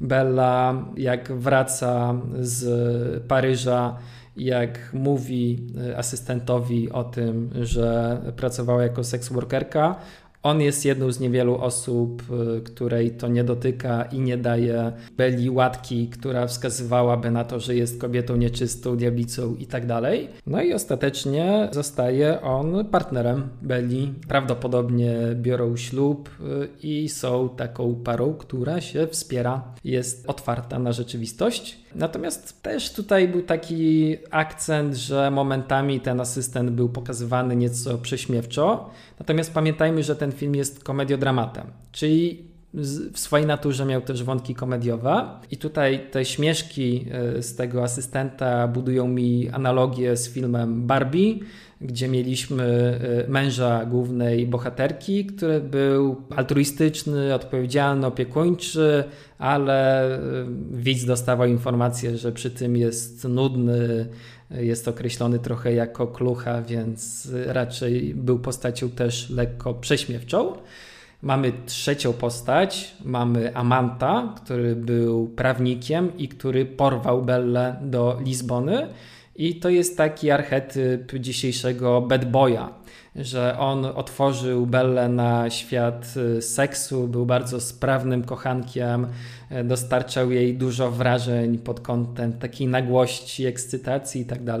Bella, 0.00 0.84
jak 0.96 1.32
wraca 1.32 2.14
z 2.40 3.22
Paryża, 3.28 3.96
jak 4.36 4.90
mówi 4.92 5.66
asystentowi 5.96 6.90
o 6.92 7.04
tym, 7.04 7.50
że 7.62 8.18
pracowała 8.36 8.82
jako 8.82 9.04
seks 9.04 9.28
workerka, 9.28 9.96
on 10.42 10.60
jest 10.60 10.84
jedną 10.84 11.12
z 11.12 11.20
niewielu 11.20 11.56
osób, 11.56 12.22
y, 12.58 12.60
której 12.60 13.10
to 13.10 13.28
nie 13.28 13.44
dotyka 13.44 14.02
i 14.02 14.20
nie 14.20 14.36
daje 14.36 14.92
Beli 15.16 15.50
łatki, 15.50 16.08
która 16.08 16.46
wskazywałaby 16.46 17.30
na 17.30 17.44
to, 17.44 17.60
że 17.60 17.74
jest 17.74 18.00
kobietą 18.00 18.36
nieczystą, 18.36 18.96
diablicą 18.96 19.54
i 19.54 19.66
tak 19.66 19.86
dalej. 19.86 20.28
No 20.46 20.62
i 20.62 20.74
ostatecznie 20.74 21.68
zostaje 21.72 22.40
on 22.42 22.84
partnerem 22.84 23.48
Beli. 23.62 24.14
Prawdopodobnie 24.28 25.16
biorą 25.34 25.76
ślub 25.76 26.30
y, 26.40 26.68
i 26.82 27.08
są 27.08 27.48
taką 27.48 27.94
parą, 27.94 28.34
która 28.34 28.80
się 28.80 29.06
wspiera, 29.06 29.74
jest 29.84 30.28
otwarta 30.28 30.78
na 30.78 30.92
rzeczywistość. 30.92 31.80
Natomiast 31.94 32.62
też 32.62 32.92
tutaj 32.92 33.28
był 33.28 33.42
taki 33.42 34.16
akcent, 34.30 34.94
że 34.94 35.30
momentami 35.30 36.00
ten 36.00 36.20
asystent 36.20 36.70
był 36.70 36.88
pokazywany 36.88 37.56
nieco 37.56 37.98
prześmiewczo. 37.98 38.90
Natomiast 39.18 39.54
pamiętajmy, 39.54 40.02
że 40.02 40.16
ten 40.16 40.29
film 40.32 40.54
jest 40.54 40.84
komediodramatem, 40.84 41.66
czyli 41.92 42.50
w 43.12 43.18
swojej 43.18 43.46
naturze 43.46 43.84
miał 43.84 44.00
też 44.00 44.24
wątki 44.24 44.54
komediowe. 44.54 45.26
I 45.50 45.56
tutaj 45.56 46.06
te 46.10 46.24
śmieszki 46.24 47.06
e, 47.10 47.42
z 47.42 47.56
tego 47.56 47.82
asystenta 47.82 48.68
budują 48.68 49.08
mi 49.08 49.48
analogię 49.48 50.16
z 50.16 50.32
filmem 50.32 50.86
Barbie, 50.86 51.38
gdzie 51.80 52.08
mieliśmy 52.08 52.64
e, 53.26 53.30
męża 53.30 53.84
głównej 53.84 54.46
bohaterki, 54.46 55.26
który 55.26 55.60
był 55.60 56.16
altruistyczny, 56.36 57.34
odpowiedzialny, 57.34 58.06
opiekuńczy, 58.06 59.04
ale 59.38 60.06
e, 60.14 60.18
widz 60.70 61.04
dostawał 61.04 61.48
informację, 61.48 62.16
że 62.16 62.32
przy 62.32 62.50
tym 62.50 62.76
jest 62.76 63.24
nudny, 63.24 64.08
jest 64.50 64.88
określony 64.88 65.38
trochę 65.38 65.72
jako 65.72 66.06
klucha, 66.06 66.62
więc 66.62 67.28
raczej 67.46 68.14
był 68.14 68.38
postacią 68.38 68.90
też 68.90 69.30
lekko 69.30 69.74
prześmiewczą. 69.74 70.52
Mamy 71.22 71.52
trzecią 71.66 72.12
postać, 72.12 72.94
mamy 73.04 73.56
Amanta, 73.56 74.34
który 74.44 74.76
był 74.76 75.28
prawnikiem 75.28 76.18
i 76.18 76.28
który 76.28 76.66
porwał 76.66 77.22
Bellę 77.22 77.76
do 77.82 78.20
Lizbony. 78.24 78.86
I 79.36 79.56
to 79.56 79.68
jest 79.68 79.96
taki 79.96 80.30
archetyp 80.30 81.18
dzisiejszego 81.18 82.00
bad 82.00 82.30
boya, 82.30 82.68
że 83.16 83.58
on 83.58 83.84
otworzył 83.84 84.66
Bellę 84.66 85.08
na 85.08 85.50
świat 85.50 86.14
y, 86.16 86.42
seksu, 86.42 87.08
był 87.08 87.26
bardzo 87.26 87.60
sprawnym 87.60 88.22
kochankiem, 88.22 89.06
y, 89.52 89.64
dostarczał 89.64 90.30
jej 90.30 90.54
dużo 90.54 90.90
wrażeń 90.90 91.58
pod 91.58 91.80
kątem 91.80 92.32
takiej 92.32 92.66
nagłości, 92.66 93.46
ekscytacji 93.46 94.20
itd. 94.20 94.58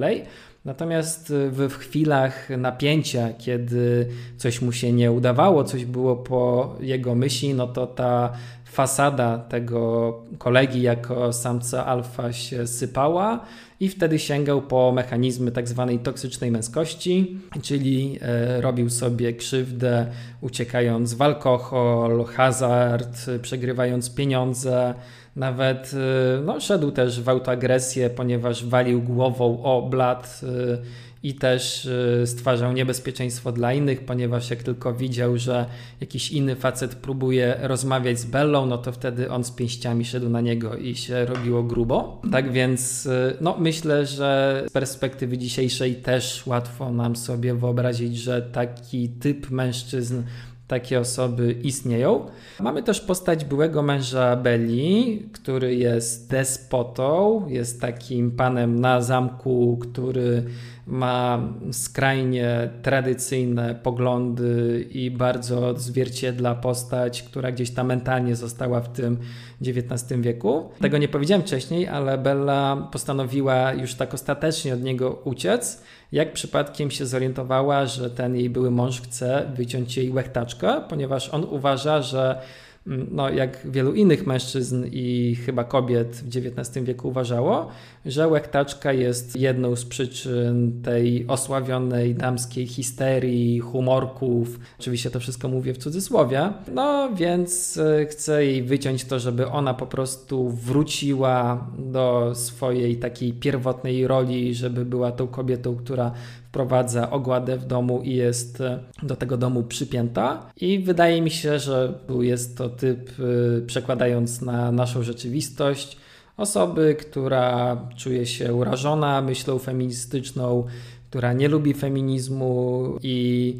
Natomiast 0.64 1.30
y, 1.30 1.50
w, 1.50 1.68
w 1.68 1.76
chwilach 1.76 2.50
napięcia, 2.50 3.28
kiedy 3.38 4.08
coś 4.36 4.62
mu 4.62 4.72
się 4.72 4.92
nie 4.92 5.12
udawało, 5.12 5.64
coś 5.64 5.84
było 5.84 6.16
po 6.16 6.74
jego 6.80 7.14
myśli, 7.14 7.54
no 7.54 7.66
to 7.66 7.86
ta 7.86 8.32
fasada 8.70 9.38
tego 9.38 10.12
kolegi 10.38 10.82
jako 10.82 11.32
samca 11.32 11.86
alfa 11.86 12.32
się 12.32 12.66
sypała 12.66 13.40
i 13.80 13.88
wtedy 13.88 14.18
sięgał 14.18 14.62
po 14.62 14.92
mechanizmy 14.92 15.52
tak 15.52 15.68
zwanej 15.68 15.98
toksycznej 15.98 16.50
męskości, 16.50 17.38
czyli 17.62 18.18
e, 18.22 18.60
robił 18.60 18.90
sobie 18.90 19.32
krzywdę 19.32 20.06
uciekając 20.40 21.14
w 21.14 21.22
alkohol, 21.22 22.24
hazard, 22.24 23.30
przegrywając 23.42 24.14
pieniądze, 24.14 24.94
nawet 25.36 25.92
y, 25.94 26.44
no, 26.44 26.60
szedł 26.60 26.90
też 26.90 27.20
w 27.20 27.28
autoagresję, 27.28 28.10
ponieważ 28.10 28.64
walił 28.64 29.02
głową 29.02 29.62
o 29.62 29.82
blat 29.82 30.40
y, 30.42 31.09
i 31.22 31.34
też 31.34 31.84
y, 31.84 32.22
stwarzał 32.26 32.72
niebezpieczeństwo 32.72 33.52
dla 33.52 33.72
innych, 33.72 34.04
ponieważ 34.04 34.50
jak 34.50 34.62
tylko 34.62 34.94
widział, 34.94 35.38
że 35.38 35.66
jakiś 36.00 36.30
inny 36.30 36.56
facet 36.56 36.94
próbuje 36.94 37.56
rozmawiać 37.62 38.18
z 38.18 38.24
Bellą, 38.24 38.66
no 38.66 38.78
to 38.78 38.92
wtedy 38.92 39.30
on 39.30 39.44
z 39.44 39.50
pięściami 39.50 40.04
szedł 40.04 40.28
na 40.28 40.40
niego 40.40 40.76
i 40.76 40.94
się 40.94 41.24
robiło 41.24 41.62
grubo. 41.62 42.22
Tak 42.32 42.52
więc 42.52 43.06
y, 43.06 43.36
no, 43.40 43.56
myślę, 43.58 44.06
że 44.06 44.62
z 44.68 44.72
perspektywy 44.72 45.38
dzisiejszej 45.38 45.94
też 45.94 46.46
łatwo 46.46 46.92
nam 46.92 47.16
sobie 47.16 47.54
wyobrazić, 47.54 48.16
że 48.18 48.42
taki 48.42 49.08
typ 49.08 49.50
mężczyzn 49.50 50.22
takie 50.70 51.00
osoby 51.00 51.52
istnieją. 51.62 52.26
Mamy 52.60 52.82
też 52.82 53.00
postać 53.00 53.44
byłego 53.44 53.82
męża 53.82 54.36
Belli, 54.36 55.22
który 55.32 55.74
jest 55.74 56.30
despotą, 56.30 57.44
jest 57.48 57.80
takim 57.80 58.30
panem 58.30 58.80
na 58.80 59.00
zamku, 59.00 59.78
który 59.82 60.44
ma 60.90 61.48
skrajnie 61.72 62.70
tradycyjne 62.82 63.74
poglądy 63.74 64.86
i 64.90 65.10
bardzo 65.10 65.68
odzwierciedla 65.68 66.54
postać, 66.54 67.22
która 67.22 67.52
gdzieś 67.52 67.70
tam 67.70 67.86
mentalnie 67.86 68.36
została 68.36 68.80
w 68.80 68.92
tym 68.92 69.18
XIX 69.66 70.20
wieku. 70.20 70.70
Tego 70.80 70.98
nie 70.98 71.08
powiedziałem 71.08 71.42
wcześniej, 71.42 71.88
ale 71.88 72.18
Bella 72.18 72.88
postanowiła 72.92 73.72
już 73.72 73.94
tak 73.94 74.14
ostatecznie 74.14 74.74
od 74.74 74.82
niego 74.82 75.20
uciec, 75.24 75.82
jak 76.12 76.32
przypadkiem 76.32 76.90
się 76.90 77.06
zorientowała, 77.06 77.86
że 77.86 78.10
ten 78.10 78.36
jej 78.36 78.50
były 78.50 78.70
mąż 78.70 79.00
chce 79.00 79.52
wyciąć 79.54 79.96
jej 79.96 80.10
łechtaczkę, 80.10 80.80
ponieważ 80.88 81.28
on 81.28 81.44
uważa, 81.44 82.02
że 82.02 82.40
Mm, 82.86 83.06
no, 83.10 83.30
jak 83.30 83.58
wielu 83.70 83.94
innych 83.94 84.26
mężczyzn 84.26 84.84
i 84.92 85.36
chyba 85.46 85.64
kobiet 85.64 86.16
w 86.16 86.28
XIX 86.36 86.84
wieku 86.86 87.08
uważało, 87.08 87.68
że 88.06 88.28
łechtaczka 88.28 88.92
jest 88.92 89.36
jedną 89.36 89.76
z 89.76 89.84
przyczyn 89.84 90.82
tej 90.82 91.26
osławionej 91.28 92.14
damskiej 92.14 92.66
histerii, 92.66 93.60
humorków. 93.60 94.60
Oczywiście 94.80 95.10
to 95.10 95.20
wszystko 95.20 95.48
mówię 95.48 95.74
w 95.74 95.78
cudzysłowie. 95.78 96.52
No 96.74 97.10
więc 97.14 97.76
e, 97.76 98.06
chcę 98.06 98.44
jej 98.44 98.62
wyciąć 98.62 99.04
to, 99.04 99.18
żeby 99.18 99.46
ona 99.46 99.74
po 99.74 99.86
prostu 99.86 100.48
wróciła 100.48 101.66
do 101.78 102.32
swojej 102.34 102.96
takiej 102.96 103.32
pierwotnej 103.32 104.06
roli, 104.06 104.54
żeby 104.54 104.84
była 104.84 105.12
tą 105.12 105.26
kobietą, 105.26 105.76
która 105.76 106.12
wprowadza 106.48 107.10
ogładę 107.10 107.56
w 107.56 107.66
domu 107.66 108.00
i 108.04 108.14
jest 108.14 108.60
e, 108.60 108.78
do 109.02 109.16
tego 109.16 109.36
domu 109.36 109.62
przypięta. 109.62 110.50
I 110.56 110.78
wydaje 110.78 111.22
mi 111.22 111.30
się, 111.30 111.58
że 111.58 111.94
jest 112.20 112.56
to 112.56 112.68
typ, 112.68 113.10
e, 113.10 113.60
przekładając 113.66 114.40
na 114.40 114.72
naszą 114.72 115.02
rzeczywistość, 115.02 115.96
osoby, 116.36 116.96
która 117.00 117.76
czuje 117.96 118.26
się 118.26 118.54
urażona 118.54 119.22
myślą 119.22 119.58
feministyczną, 119.58 120.66
która 121.10 121.32
nie 121.32 121.48
lubi 121.48 121.74
feminizmu 121.74 122.84
i 123.02 123.56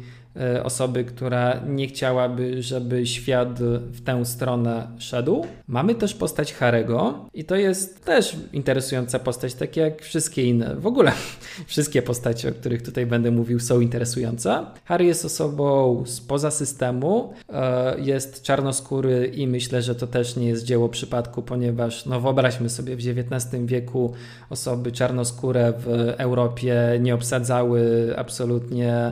osoby, 0.63 1.03
która 1.03 1.61
nie 1.67 1.87
chciałaby, 1.87 2.63
żeby 2.63 3.07
świat 3.07 3.59
w 3.63 4.03
tę 4.03 4.25
stronę 4.25 4.87
szedł. 4.99 5.45
Mamy 5.67 5.95
też 5.95 6.13
postać 6.13 6.53
Harego 6.53 7.25
i 7.33 7.45
to 7.45 7.55
jest 7.55 8.05
też 8.05 8.35
interesująca 8.53 9.19
postać, 9.19 9.53
tak 9.53 9.77
jak 9.77 10.01
wszystkie 10.01 10.43
inne. 10.43 10.75
W 10.75 10.87
ogóle 10.87 11.11
wszystkie 11.67 12.01
postacie, 12.01 12.49
o 12.49 12.51
których 12.51 12.81
tutaj 12.81 13.05
będę 13.05 13.31
mówił, 13.31 13.59
są 13.59 13.79
interesujące. 13.79 14.65
Harry 14.85 15.05
jest 15.05 15.25
osobą 15.25 16.03
spoza 16.05 16.51
systemu, 16.51 17.33
e, 17.49 17.99
jest 17.99 18.43
czarnoskóry 18.43 19.27
i 19.27 19.47
myślę, 19.47 19.81
że 19.81 19.95
to 19.95 20.07
też 20.07 20.35
nie 20.35 20.47
jest 20.47 20.65
dzieło 20.65 20.89
przypadku, 20.89 21.41
ponieważ 21.41 22.05
no 22.05 22.21
wyobraźmy 22.21 22.69
sobie, 22.69 22.95
w 22.95 22.99
XIX 22.99 23.65
wieku 23.65 24.13
osoby 24.49 24.91
czarnoskóre 24.91 25.73
w 25.77 25.87
Europie 26.17 26.99
nie 26.99 27.15
obsadzały 27.15 28.13
absolutnie 28.17 29.11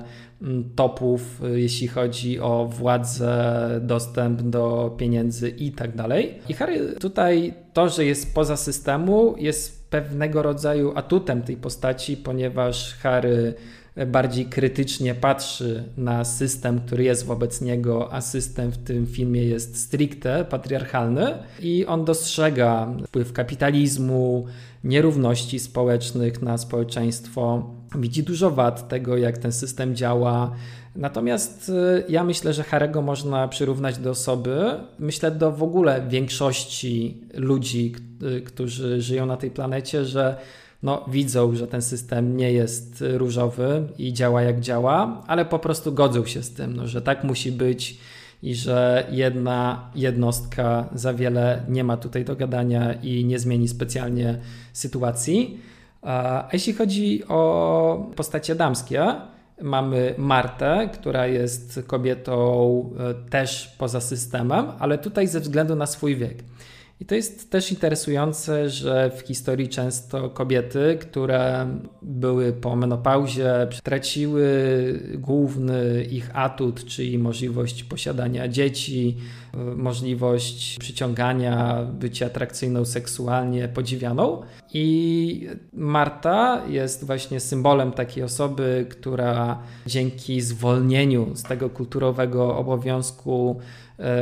topów, 0.76 1.44
y, 1.44 1.60
jeśli 1.60 1.88
chodzi 1.88 2.40
o 2.40 2.66
władzę, 2.66 3.70
dostęp 3.82 4.42
do 4.42 4.96
pieniędzy 4.98 5.50
i 5.50 5.72
tak 5.72 5.96
dalej. 5.96 6.40
I 6.50 6.54
Harry 6.54 6.96
tutaj 7.00 7.54
to, 7.74 7.90
że 7.90 8.06
jest 8.06 8.34
poza 8.34 8.58
systemu, 8.58 9.36
jest 9.38 9.90
pewnego 9.90 10.44
rodzaju 10.44 10.92
atutem 10.96 11.42
tej 11.42 11.58
postaci, 11.58 12.18
ponieważ 12.18 12.96
Harry 12.96 13.54
bardziej 14.08 14.46
krytycznie 14.46 15.16
patrzy 15.16 15.84
na 15.98 16.26
system, 16.26 16.80
który 16.80 17.04
jest 17.04 17.26
wobec 17.26 17.62
niego, 17.62 18.14
a 18.14 18.22
system 18.22 18.72
w 18.72 18.78
tym 18.78 19.08
filmie 19.08 19.44
jest 19.44 19.78
stricte 19.78 20.46
patriarchalny 20.46 21.28
i 21.60 21.86
on 21.86 22.06
dostrzega 22.06 22.94
wpływ 23.08 23.34
kapitalizmu, 23.34 24.46
nierówności 24.84 25.60
społecznych 25.60 26.42
na 26.42 26.58
społeczeństwo, 26.58 27.74
widzi 27.96 28.24
dużo 28.24 28.52
wad 28.52 28.88
tego, 28.88 29.18
jak 29.18 29.38
ten 29.38 29.52
system 29.52 29.96
działa. 29.96 30.52
Natomiast 30.96 31.70
y, 31.70 32.04
ja 32.10 32.24
myślę, 32.24 32.54
że 32.54 32.64
Harego 32.64 33.02
można 33.02 33.48
przyrównać 33.48 33.98
do 33.98 34.10
osoby, 34.10 34.66
myślę 35.00 35.32
do 35.32 35.52
w 35.52 35.64
ogóle 35.64 36.06
większości 36.10 37.22
ludzi, 37.34 37.96
y, 38.38 38.42
którzy 38.42 39.02
żyją 39.02 39.26
na 39.26 39.38
tej 39.38 39.52
planecie, 39.52 40.06
że 40.06 40.38
no, 40.84 41.06
widzą, 41.08 41.56
że 41.56 41.68
ten 41.68 41.82
system 41.82 42.38
nie 42.38 42.52
jest 42.52 43.04
różowy 43.14 43.88
i 43.98 44.14
działa 44.14 44.42
jak 44.42 44.60
działa, 44.60 45.24
ale 45.28 45.46
po 45.46 45.60
prostu 45.60 45.94
godzą 45.94 46.26
się 46.26 46.44
z 46.44 46.54
tym, 46.54 46.76
no, 46.76 46.88
że 46.88 47.02
tak 47.02 47.24
musi 47.24 47.52
być 47.52 48.00
i 48.44 48.56
że 48.56 49.08
jedna 49.12 49.92
jednostka 49.96 50.90
za 50.94 51.14
wiele 51.14 51.66
nie 51.70 51.84
ma 51.84 51.98
tutaj 51.98 52.26
do 52.26 52.36
gadania 52.36 52.94
i 52.94 53.26
nie 53.26 53.40
zmieni 53.40 53.68
specjalnie 53.68 54.38
sytuacji. 54.74 55.60
A 56.02 56.48
jeśli 56.54 56.74
chodzi 56.74 57.24
o 57.28 58.12
postacie 58.16 58.56
damskie, 58.56 59.16
mamy 59.62 60.16
Martę, 60.18 60.90
która 60.94 61.28
jest 61.28 61.80
kobietą 61.88 62.90
e, 63.00 63.30
też 63.30 63.76
poza 63.78 64.02
systemem, 64.02 64.66
ale 64.80 64.98
tutaj 64.98 65.28
ze 65.28 65.40
względu 65.40 65.76
na 65.76 65.86
swój 65.86 66.16
wiek. 66.16 66.44
I 67.02 67.06
to 67.06 67.16
jest 67.16 67.52
też 67.52 67.72
interesujące, 67.72 68.70
że 68.70 69.12
w 69.18 69.20
historii 69.20 69.70
często 69.70 70.30
kobiety, 70.30 70.98
które 71.02 71.68
były 72.02 72.54
po 72.54 72.76
menopauzie, 72.76 73.68
traciły 73.84 74.44
główny 75.18 76.04
ich 76.04 76.30
atut, 76.34 76.86
czyli 76.86 77.20
możliwość 77.20 77.84
posiadania 77.84 78.48
dzieci, 78.48 79.18
możliwość 79.76 80.78
przyciągania, 80.80 81.86
bycia 81.94 82.26
atrakcyjną 82.26 82.86
seksualnie, 82.86 83.68
podziwianą. 83.68 84.42
I 84.74 85.48
Marta 85.74 86.62
jest 86.68 87.06
właśnie 87.06 87.40
symbolem 87.40 87.92
takiej 87.92 88.24
osoby, 88.24 88.86
która 88.90 89.60
dzięki 89.86 90.42
zwolnieniu 90.42 91.36
z 91.36 91.44
tego 91.44 91.70
kulturowego 91.70 92.58
obowiązku 92.58 93.60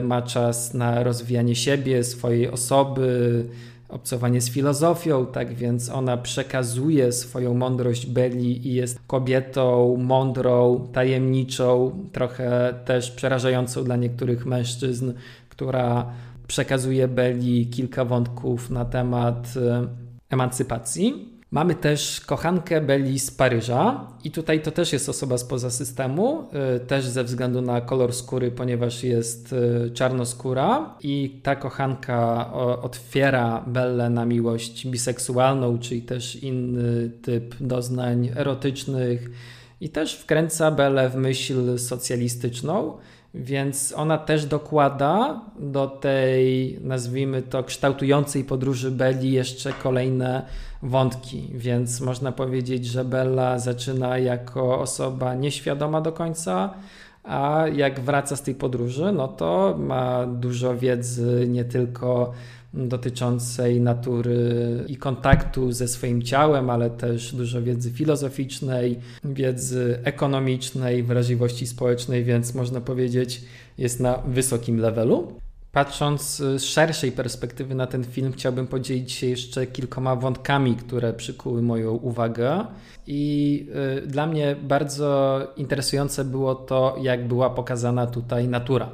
ma 0.04 0.22
czas 0.22 0.74
na 0.74 1.04
rozwijanie 1.04 1.56
siebie, 1.56 2.04
swojej 2.04 2.50
osoby, 2.50 3.46
obcowanie 3.90 4.42
z 4.42 4.50
filozofią, 4.50 5.26
tak 5.26 5.54
więc 5.54 5.90
ona 5.90 6.18
przekazuje 6.18 7.12
swoją 7.12 7.54
mądrość 7.54 8.06
Belli 8.08 8.68
i 8.68 8.74
jest 8.74 9.00
kobietą 9.08 9.98
mądrą, 9.98 10.88
tajemniczą, 10.94 11.92
trochę 12.12 12.74
też 12.86 13.12
przerażającą 13.12 13.84
dla 13.84 13.96
niektórych 13.96 14.46
mężczyzn, 14.46 15.14
która 15.50 16.06
przekazuje 16.48 17.08
Belli 17.08 17.68
kilka 17.68 18.06
wątków 18.06 18.70
na 18.70 18.86
temat 18.86 19.54
e, 19.58 19.88
emancypacji. 20.30 21.37
Mamy 21.52 21.76
też 21.76 22.22
kochankę 22.22 22.82
Belli 22.82 23.20
z 23.20 23.32
Paryża 23.32 24.08
i 24.24 24.32
tutaj 24.32 24.62
to 24.62 24.72
też 24.72 24.94
jest 24.94 25.10
osoba 25.10 25.38
spoza 25.38 25.70
systemu, 25.70 26.48
y, 26.76 26.80
też 26.80 27.06
ze 27.06 27.24
względu 27.24 27.62
na 27.62 27.82
kolor 27.82 28.14
skóry, 28.14 28.52
ponieważ 28.52 29.04
jest 29.04 29.54
y, 29.54 29.92
czarnoskóra 29.94 30.96
i 31.02 31.40
ta 31.44 31.56
kochanka 31.56 32.54
otwiera 32.82 33.64
Bellę 33.68 34.10
na 34.10 34.26
miłość 34.26 34.88
biseksualną, 34.88 35.80
czyli 35.80 36.02
też 36.02 36.36
inny 36.36 37.10
typ 37.22 37.56
doznań 37.60 38.30
erotycznych 38.36 39.30
i 39.82 39.90
też 39.90 40.16
wkręca 40.16 40.72
Bellę 40.72 41.10
w 41.10 41.16
myśl 41.16 41.78
socjalistyczną. 41.78 42.98
Więc 43.40 43.94
ona 43.98 44.18
też 44.18 44.46
dokłada 44.46 45.42
do 45.60 45.88
tej, 45.88 46.80
nazwijmy 46.82 47.42
to, 47.42 47.64
kształtującej 47.64 48.44
podróży 48.44 48.92
Belli 48.92 49.32
jeszcze 49.32 49.74
kolejne 49.74 50.46
wątki. 50.84 51.50
Więc 51.54 52.02
można 52.02 52.32
powiedzieć, 52.32 52.86
że 52.86 53.06
Bella 53.06 53.60
zaczyna 53.60 54.18
jako 54.18 54.80
osoba 54.80 55.36
nieświadoma 55.36 56.02
do 56.02 56.12
końca, 56.12 56.74
a 57.24 57.64
jak 57.76 58.00
wraca 58.00 58.36
z 58.36 58.42
tej 58.42 58.56
podróży, 58.56 59.12
no 59.12 59.28
to 59.28 59.76
ma 59.80 60.26
dużo 60.26 60.78
wiedzy 60.78 61.46
nie 61.48 61.66
tylko 61.66 62.32
dotyczącej 62.78 63.82
natury 63.82 64.84
i 64.88 64.98
kontaktu 64.98 65.72
ze 65.72 65.88
swoim 65.88 66.24
ciałem, 66.24 66.70
ale 66.70 66.90
też 66.90 67.36
dużo 67.36 67.62
wiedzy 67.62 67.92
filozoficznej, 67.92 69.00
wiedzy 69.24 70.00
ekonomicznej, 70.04 71.04
wrażliwości 71.04 71.68
społecznej, 71.68 72.24
więc 72.24 72.56
można 72.56 72.82
powiedzieć, 72.82 73.42
jest 73.78 74.00
na 74.00 74.18
wysokim 74.18 74.80
levelu. 74.80 75.34
Patrząc 75.72 76.38
z 76.38 76.64
szerszej 76.64 77.12
perspektywy 77.12 77.76
na 77.76 77.88
ten 77.88 78.04
film, 78.04 78.34
chciałbym 78.34 78.68
podzielić 78.68 79.12
się 79.12 79.28
jeszcze 79.28 79.68
kilkoma 79.68 80.16
wątkami, 80.16 80.76
które 80.76 81.14
przykuły 81.14 81.62
moją 81.62 81.92
uwagę. 81.92 82.66
I 83.08 83.66
y, 84.04 84.08
dla 84.08 84.28
mnie 84.28 84.56
bardzo 84.64 85.40
interesujące 85.58 86.26
było 86.26 86.56
to, 86.56 86.96
jak 87.02 87.28
była 87.28 87.50
pokazana 87.50 88.08
tutaj 88.08 88.48
natura. 88.48 88.90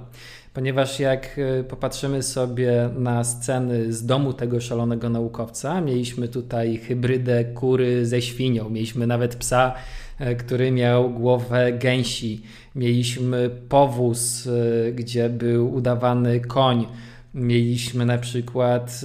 Ponieważ 0.54 1.00
jak 1.00 1.38
y, 1.38 1.64
popatrzymy 1.64 2.24
sobie 2.24 2.90
na 2.96 3.24
sceny 3.24 3.94
z 3.94 4.06
domu 4.06 4.34
tego 4.34 4.62
szalonego 4.62 5.10
naukowca, 5.10 5.82
mieliśmy 5.82 6.28
tutaj 6.28 6.78
hybrydę 6.78 7.46
kury 7.46 8.06
ze 8.06 8.22
świnią, 8.22 8.70
mieliśmy 8.70 9.08
nawet 9.08 9.36
psa, 9.36 9.74
y, 10.22 10.36
który 10.36 10.72
miał 10.72 11.10
głowę 11.10 11.72
gęsi, 11.72 12.44
mieliśmy 12.76 13.50
powóz, 13.70 14.46
y, 14.46 14.94
gdzie 14.96 15.30
był 15.30 15.74
udawany 15.74 16.40
koń, 16.40 16.88
mieliśmy 17.34 18.06
na 18.06 18.18
przykład 18.18 19.02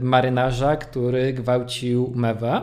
marynarza, 0.00 0.76
który 0.76 1.32
gwałcił 1.32 2.12
mewę. 2.14 2.62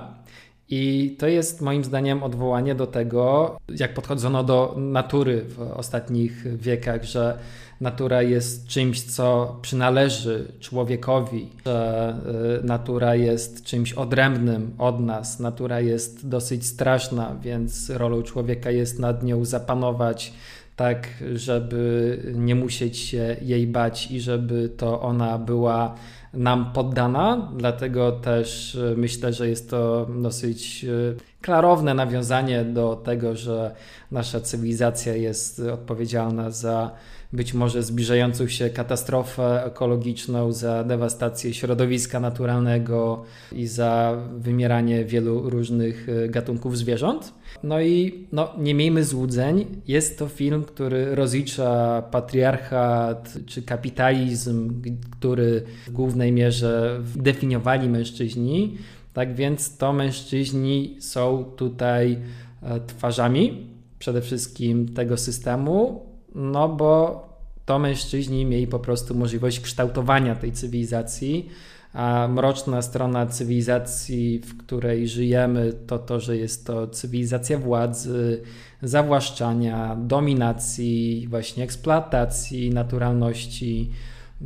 I 0.69 1.15
to 1.19 1.28
jest 1.28 1.62
moim 1.62 1.84
zdaniem 1.84 2.24
odwołanie 2.24 2.76
do 2.76 2.88
tego, 2.88 3.58
jak 3.80 3.93
podchodzono 3.93 4.43
do 4.43 4.76
natury 4.78 5.41
w 5.41 5.62
ostatnich 5.62 6.58
wiekach, 6.58 7.04
że 7.04 7.38
natura 7.81 8.21
jest 8.21 8.67
czymś, 8.67 9.01
co 9.01 9.57
przynależy 9.62 10.51
człowiekowi, 10.59 11.49
że 11.65 12.15
y, 12.62 12.67
natura 12.67 13.15
jest 13.15 13.63
czymś 13.63 13.93
odrębnym 13.93 14.71
od 14.77 14.99
nas. 14.99 15.39
Natura 15.39 15.79
jest 15.79 16.27
dosyć 16.29 16.65
straszna, 16.65 17.36
więc 17.41 17.89
rolą 17.89 18.21
człowieka 18.21 18.71
jest 18.71 18.99
nad 18.99 19.23
nią 19.23 19.45
zapanować 19.45 20.33
tak, 20.75 21.07
żeby 21.36 22.19
nie 22.36 22.55
musieć 22.55 22.97
się 22.97 23.36
jej 23.41 23.67
bać 23.67 24.12
i 24.12 24.21
żeby 24.21 24.69
to 24.69 25.01
ona 25.01 25.38
była 25.38 25.95
nam 26.33 26.73
poddana. 26.73 27.51
Dlatego 27.57 28.12
też 28.12 28.75
y, 28.75 28.93
myślę, 28.97 29.33
że 29.33 29.49
jest 29.49 29.69
to 29.69 30.07
dosyć 30.21 30.86
y, 30.86 31.15
klarowne 31.41 31.93
nawiązanie 31.93 32.65
do 32.65 32.95
tego, 32.95 33.36
że 33.36 33.75
nasza 34.12 34.39
cywilizacja 34.39 35.15
jest 35.15 35.59
odpowiedzialna 35.59 36.49
za 36.49 36.91
być 37.34 37.54
może 37.54 37.84
zbliżającą 37.84 38.48
się 38.48 38.69
katastrofę 38.69 39.65
ekologiczną, 39.65 40.52
za 40.52 40.84
dewastację 40.84 41.54
środowiska 41.54 42.19
naturalnego 42.19 43.24
i 43.52 43.67
za 43.67 44.17
wymieranie 44.38 45.06
wielu 45.06 45.50
różnych 45.50 46.10
e, 46.10 46.30
gatunków 46.30 46.78
zwierząt. 46.78 47.34
No 47.63 47.82
i 47.82 48.26
no, 48.32 48.54
nie 48.58 48.74
miejmy 48.74 49.04
złudzeń, 49.04 49.65
jest 49.88 50.19
to 50.19 50.28
film, 50.28 50.63
który 50.63 51.15
rozlicza 51.15 52.02
patriarchat 52.12 53.38
czy 53.46 53.62
kapitalizm, 53.62 54.82
który 55.12 55.63
w 55.88 55.91
głównej 55.91 56.32
mierze 56.32 57.02
definiowali 57.15 57.89
mężczyźni. 57.89 58.78
Tak 59.13 59.36
więc 59.36 59.78
to 59.78 59.93
mężczyźni 59.93 60.98
są 61.00 61.43
tutaj 61.58 62.17
e, 62.63 62.80
twarzami 62.80 63.67
przede 64.00 64.22
wszystkim 64.22 64.93
tego 64.93 65.17
systemu, 65.17 66.02
no 66.36 66.69
bo 66.69 67.24
to 67.65 67.80
mężczyźni 67.80 68.46
mieli 68.46 68.67
po 68.67 68.80
prostu 68.80 69.15
możliwość 69.15 69.60
kształtowania 69.60 70.36
tej 70.36 70.52
cywilizacji, 70.52 71.50
a 71.93 72.28
mroczna 72.32 72.82
strona 72.82 73.26
cywilizacji, 73.26 74.39
w 74.39 74.58
której 74.58 75.08
żyjemy, 75.08 75.74
to 75.88 76.00
to, 76.00 76.19
że 76.19 76.38
jest 76.38 76.67
to 76.67 76.88
cywilizacja 76.88 77.58
władzy, 77.58 78.41
zawłaszczania, 78.82 79.96
dominacji, 79.96 81.28
właśnie 81.30 81.63
eksploatacji 81.63 82.69
naturalności. 82.69 83.91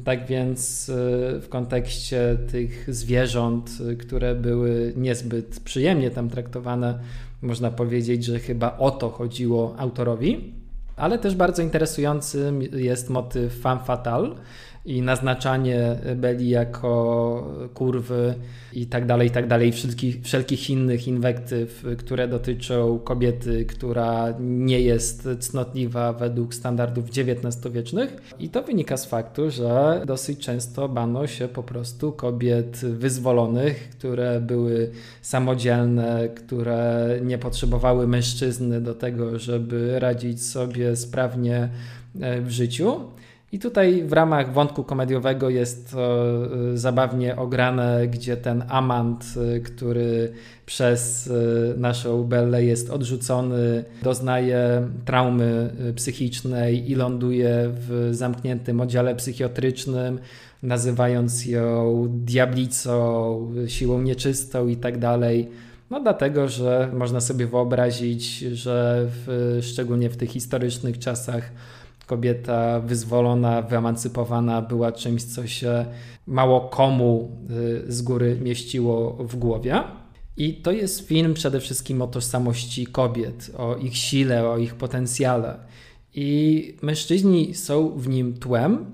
Tak 0.04 0.28
więc 0.28 0.90
y, 0.90 0.94
w 1.42 1.46
kontekście 1.50 2.38
tych 2.52 2.96
zwierząt, 2.96 3.70
które 4.00 4.36
były 4.36 4.94
niezbyt 4.96 5.60
przyjemnie 5.64 6.12
tam 6.12 6.30
traktowane, 6.30 7.00
można 7.42 7.72
powiedzieć, 7.72 8.26
że 8.26 8.40
chyba 8.40 8.78
o 8.78 8.92
to 8.92 9.10
chodziło 9.10 9.76
autorowi. 9.78 10.57
Ale 10.98 11.20
też 11.20 11.36
bardzo 11.36 11.62
interesujący 11.62 12.54
jest 12.74 13.10
motyw 13.10 13.62
fan 13.62 13.80
fatal 13.80 14.36
i 14.88 15.02
naznaczanie 15.02 15.96
Beli 16.16 16.50
jako 16.50 17.70
kurwy 17.74 18.36
i 18.74 18.86
tak 18.86 19.06
dalej, 19.06 19.28
i 19.28 19.32
tak 19.32 19.48
dalej, 19.48 19.72
wszelkich, 19.72 20.22
wszelkich 20.22 20.70
innych 20.70 21.08
inwektyw, 21.08 21.86
które 21.98 22.28
dotyczą 22.28 23.00
kobiety, 23.00 23.66
która 23.66 24.34
nie 24.40 24.82
jest 24.82 25.30
cnotliwa 25.40 26.14
według 26.14 26.54
standardów 26.54 27.06
XIX-wiecznych. 27.06 28.18
I 28.40 28.50
to 28.50 28.64
wynika 28.64 28.98
z 28.98 29.06
faktu, 29.06 29.52
że 29.52 30.02
dosyć 30.06 30.40
często 30.40 30.90
bano 30.90 31.28
się 31.28 31.48
po 31.48 31.64
prostu 31.64 32.12
kobiet 32.12 32.78
wyzwolonych, 32.78 33.90
które 33.90 34.42
były 34.42 34.92
samodzielne, 35.22 36.30
które 36.30 37.10
nie 37.24 37.38
potrzebowały 37.38 38.08
mężczyzny 38.08 38.82
do 38.82 38.96
tego, 38.96 39.40
żeby 39.40 40.00
radzić 40.00 40.44
sobie 40.44 40.96
sprawnie 40.96 41.70
e, 42.22 42.42
w 42.42 42.52
życiu. 42.52 43.00
I 43.52 43.60
tutaj 43.60 44.04
w 44.04 44.14
ramach 44.14 44.54
wątku 44.54 44.84
komediowego 44.84 45.50
jest 45.50 45.92
to 45.92 46.36
y, 46.74 46.78
zabawnie 46.78 47.36
ograne, 47.36 48.08
gdzie 48.08 48.38
ten 48.38 48.64
amant, 48.70 49.26
y, 49.56 49.62
który 49.62 50.32
przez 50.66 51.28
y, 51.28 51.74
naszą 51.78 52.24
Bellę 52.24 52.64
jest 52.64 52.90
odrzucony, 52.90 53.84
doznaje 54.04 54.88
traumy 55.06 55.70
psychicznej 55.96 56.92
i 56.92 56.96
ląduje 56.96 57.72
w 57.74 58.10
zamkniętym 58.12 58.82
oddziale 58.82 59.16
psychiatrycznym, 59.16 60.20
nazywając 60.64 61.46
ją 61.46 62.06
diablicą, 62.10 63.54
siłą 63.68 64.02
nieczystą 64.02 64.68
i 64.68 64.76
tak 64.76 64.98
dalej. 64.98 65.50
No 65.90 66.00
dlatego, 66.00 66.48
że 66.48 66.90
można 66.94 67.22
sobie 67.22 67.48
wyobrazić, 67.48 68.40
że 68.40 69.06
w, 69.08 69.60
szczególnie 69.62 70.10
w 70.10 70.18
tych 70.18 70.30
historycznych 70.30 71.00
czasach 71.00 71.52
kobieta 72.08 72.80
wyzwolona, 72.80 73.62
wyemancypowana 73.62 74.62
była 74.62 74.92
czymś, 74.92 75.24
co 75.24 75.48
się 75.48 75.86
mało 76.28 76.62
komu 76.62 77.32
y, 77.88 77.92
z 77.94 78.02
góry 78.02 78.38
mieściło 78.42 79.12
w 79.20 79.36
głowie. 79.36 79.84
I 80.38 80.54
to 80.54 80.72
jest 80.72 81.08
film 81.08 81.34
przede 81.34 81.60
wszystkim 81.60 82.02
o 82.02 82.08
tożsamości 82.08 82.86
kobiet, 82.86 83.52
o 83.58 83.76
ich 83.76 83.98
sile, 83.98 84.50
o 84.50 84.58
ich 84.58 84.76
potencjale. 84.76 85.60
I 86.14 86.76
mężczyźni 86.82 87.56
są 87.56 87.90
w 87.90 88.08
nim 88.10 88.34
tłem. 88.34 88.86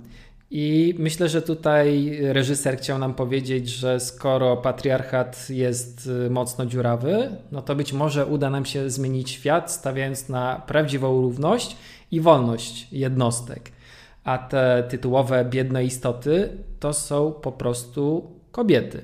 I 0.56 0.96
myślę, 0.98 1.30
że 1.30 1.42
tutaj 1.42 2.18
reżyser 2.22 2.78
chciał 2.78 3.00
nam 3.00 3.14
powiedzieć, 3.14 3.70
że 3.70 4.00
skoro 4.00 4.58
patriarchat 4.58 5.50
jest 5.50 6.10
y, 6.26 6.30
mocno 6.30 6.66
dziurawy, 6.66 7.30
no 7.52 7.62
to 7.62 7.76
być 7.76 7.94
może 7.94 8.26
uda 8.26 8.50
nam 8.50 8.66
się 8.66 8.90
zmienić 8.90 9.30
świat, 9.30 9.72
stawiając 9.72 10.30
na 10.30 10.62
prawdziwą 10.68 11.22
równość 11.22 11.78
i 12.12 12.22
wolność 12.22 12.88
jednostek. 12.92 13.72
A 14.24 14.38
te 14.38 14.84
tytułowe 14.90 15.46
biedne 15.46 15.86
istoty 15.86 16.50
to 16.80 16.94
są 16.94 17.32
po 17.32 17.52
prostu 17.52 18.32
kobiety. 18.52 19.02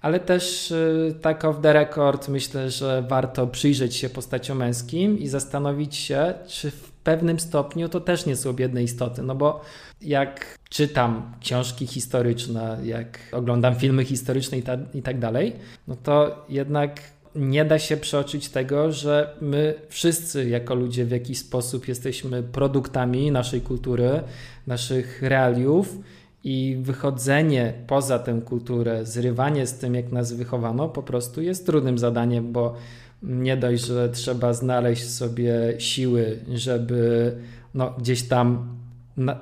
Ale 0.00 0.20
też 0.20 0.70
y, 0.70 1.14
tak 1.20 1.44
off 1.44 1.56
the 1.62 1.72
record 1.72 2.28
myślę, 2.28 2.70
że 2.70 3.04
warto 3.08 3.46
przyjrzeć 3.46 3.96
się 3.96 4.08
postaciom 4.08 4.58
męskim 4.58 5.18
i 5.18 5.28
zastanowić 5.28 5.96
się, 5.96 6.34
czy 6.46 6.70
w 6.70 6.91
pewnym 7.04 7.40
stopniu 7.40 7.88
to 7.88 8.00
też 8.00 8.26
nie 8.26 8.36
są 8.36 8.52
biedne 8.52 8.82
istoty. 8.82 9.22
No 9.22 9.34
bo 9.34 9.60
jak 10.02 10.58
czytam 10.70 11.32
książki 11.40 11.86
historyczne, 11.86 12.78
jak 12.84 13.18
oglądam 13.32 13.74
filmy 13.74 14.04
historyczne 14.04 14.58
i, 14.58 14.62
ta, 14.62 14.76
i 14.94 15.02
tak 15.02 15.18
dalej, 15.18 15.52
no 15.88 15.96
to 16.02 16.44
jednak 16.48 17.00
nie 17.36 17.64
da 17.64 17.78
się 17.78 17.96
przeoczyć 17.96 18.48
tego, 18.48 18.92
że 18.92 19.36
my 19.40 19.74
wszyscy 19.88 20.48
jako 20.48 20.74
ludzie 20.74 21.04
w 21.04 21.10
jakiś 21.10 21.38
sposób 21.38 21.88
jesteśmy 21.88 22.42
produktami 22.42 23.30
naszej 23.30 23.60
kultury, 23.60 24.22
naszych 24.66 25.22
realiów 25.22 25.98
i 26.44 26.76
wychodzenie 26.80 27.72
poza 27.86 28.18
tę 28.18 28.40
kulturę, 28.44 29.06
zrywanie 29.06 29.66
z 29.66 29.78
tym, 29.78 29.94
jak 29.94 30.12
nas 30.12 30.32
wychowano, 30.32 30.88
po 30.88 31.02
prostu 31.02 31.42
jest 31.42 31.66
trudnym 31.66 31.98
zadaniem, 31.98 32.52
bo 32.52 32.74
nie 33.22 33.56
dość, 33.56 33.86
że 33.86 34.08
trzeba 34.08 34.52
znaleźć 34.52 35.10
sobie 35.10 35.74
siły, 35.78 36.38
żeby 36.54 37.32
no, 37.74 37.94
gdzieś 37.98 38.22
tam 38.22 38.68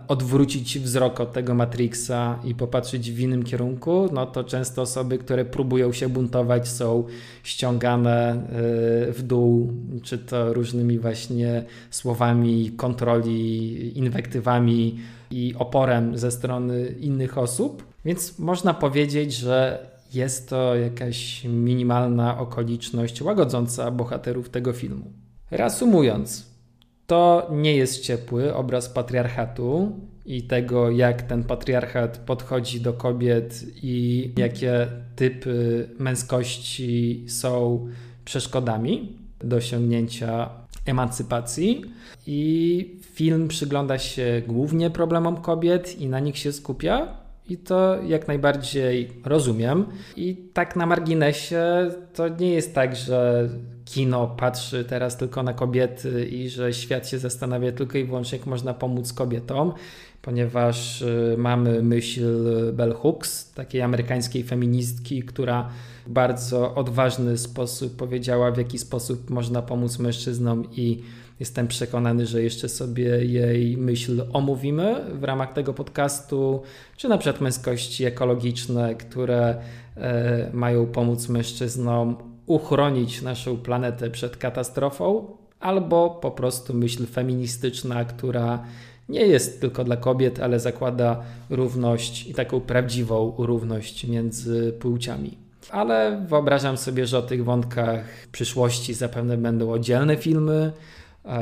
odwrócić 0.08 0.78
wzrok 0.78 1.20
od 1.20 1.32
tego 1.32 1.54
Matrixa 1.54 2.38
i 2.44 2.54
popatrzeć 2.54 3.12
w 3.12 3.20
innym 3.20 3.42
kierunku, 3.42 4.08
no 4.12 4.26
to 4.26 4.44
często 4.44 4.82
osoby, 4.82 5.18
które 5.18 5.44
próbują 5.44 5.92
się 5.92 6.08
buntować, 6.08 6.68
są 6.68 7.04
ściągane 7.42 8.34
y, 9.08 9.12
w 9.12 9.22
dół, 9.22 9.72
czy 10.02 10.18
to 10.18 10.52
różnymi 10.52 10.98
właśnie 10.98 11.64
słowami 11.90 12.70
kontroli, 12.76 13.98
inwektywami 13.98 14.98
i 15.30 15.54
oporem 15.58 16.18
ze 16.18 16.30
strony 16.30 16.94
innych 17.00 17.38
osób. 17.38 17.84
Więc 18.04 18.38
można 18.38 18.74
powiedzieć, 18.74 19.34
że 19.34 19.86
jest 20.14 20.48
to 20.48 20.76
jakaś 20.76 21.44
minimalna 21.44 22.38
okoliczność 22.38 23.22
łagodząca 23.22 23.90
bohaterów 23.90 24.48
tego 24.48 24.72
filmu. 24.72 25.12
Reasumując, 25.50 26.50
to 27.06 27.48
nie 27.52 27.76
jest 27.76 28.00
ciepły 28.00 28.54
obraz 28.54 28.88
patriarchatu 28.88 29.92
i 30.26 30.42
tego, 30.42 30.90
jak 30.90 31.22
ten 31.22 31.44
patriarchat 31.44 32.18
podchodzi 32.18 32.80
do 32.80 32.92
kobiet 32.92 33.64
i 33.82 34.30
jakie 34.36 34.86
typy 35.16 35.88
męskości 35.98 37.24
są 37.28 37.86
przeszkodami 38.24 39.18
do 39.38 39.56
osiągnięcia 39.56 40.50
emancypacji. 40.86 41.84
I 42.26 43.00
film 43.02 43.48
przygląda 43.48 43.98
się 43.98 44.42
głównie 44.46 44.90
problemom 44.90 45.36
kobiet 45.36 46.00
i 46.00 46.08
na 46.08 46.20
nich 46.20 46.38
się 46.38 46.52
skupia. 46.52 47.19
I 47.50 47.56
to 47.56 48.02
jak 48.02 48.28
najbardziej 48.28 49.12
rozumiem. 49.24 49.86
I 50.16 50.36
tak 50.52 50.76
na 50.76 50.86
marginesie 50.86 51.90
to 52.14 52.28
nie 52.28 52.52
jest 52.52 52.74
tak, 52.74 52.96
że 52.96 53.48
kino 53.84 54.26
patrzy 54.26 54.84
teraz 54.84 55.16
tylko 55.16 55.42
na 55.42 55.54
kobiety 55.54 56.26
i 56.26 56.48
że 56.48 56.72
świat 56.72 57.08
się 57.08 57.18
zastanawia 57.18 57.72
tylko 57.72 57.98
i 57.98 58.04
wyłącznie, 58.04 58.38
jak 58.38 58.46
można 58.46 58.74
pomóc 58.74 59.12
kobietom, 59.12 59.72
ponieważ 60.22 61.02
y, 61.02 61.34
mamy 61.38 61.82
myśl 61.82 62.22
Bell 62.72 62.94
Hooks, 62.94 63.52
takiej 63.52 63.82
amerykańskiej 63.82 64.44
feministki, 64.44 65.22
która 65.22 65.70
w 66.06 66.10
bardzo 66.10 66.74
odważny 66.74 67.38
sposób 67.38 67.96
powiedziała, 67.96 68.50
w 68.50 68.58
jaki 68.58 68.78
sposób 68.78 69.30
można 69.30 69.62
pomóc 69.62 69.98
mężczyznom 69.98 70.64
i 70.72 71.02
Jestem 71.40 71.68
przekonany, 71.68 72.26
że 72.26 72.42
jeszcze 72.42 72.68
sobie 72.68 73.24
jej 73.24 73.76
myśl 73.76 74.24
omówimy 74.32 75.04
w 75.12 75.24
ramach 75.24 75.52
tego 75.52 75.74
podcastu, 75.74 76.62
czy 76.96 77.08
na 77.08 77.18
przykład 77.18 77.40
męskości 77.40 78.04
ekologiczne, 78.04 78.94
które 78.94 79.56
e, 79.96 80.50
mają 80.52 80.86
pomóc 80.86 81.28
mężczyznom 81.28 82.16
uchronić 82.46 83.22
naszą 83.22 83.56
planetę 83.56 84.10
przed 84.10 84.36
katastrofą, 84.36 85.36
albo 85.60 86.10
po 86.10 86.30
prostu 86.30 86.74
myśl 86.74 87.06
feministyczna, 87.06 88.04
która 88.04 88.64
nie 89.08 89.26
jest 89.26 89.60
tylko 89.60 89.84
dla 89.84 89.96
kobiet, 89.96 90.40
ale 90.40 90.60
zakłada 90.60 91.22
równość 91.50 92.26
i 92.26 92.34
taką 92.34 92.60
prawdziwą 92.60 93.34
równość 93.38 94.04
między 94.04 94.72
płciami. 94.72 95.38
Ale 95.70 96.24
wyobrażam 96.28 96.76
sobie, 96.76 97.06
że 97.06 97.18
o 97.18 97.22
tych 97.22 97.44
wątkach 97.44 98.04
w 98.24 98.28
przyszłości 98.28 98.94
zapewne 98.94 99.36
będą 99.36 99.72
oddzielne 99.72 100.16
filmy, 100.16 100.72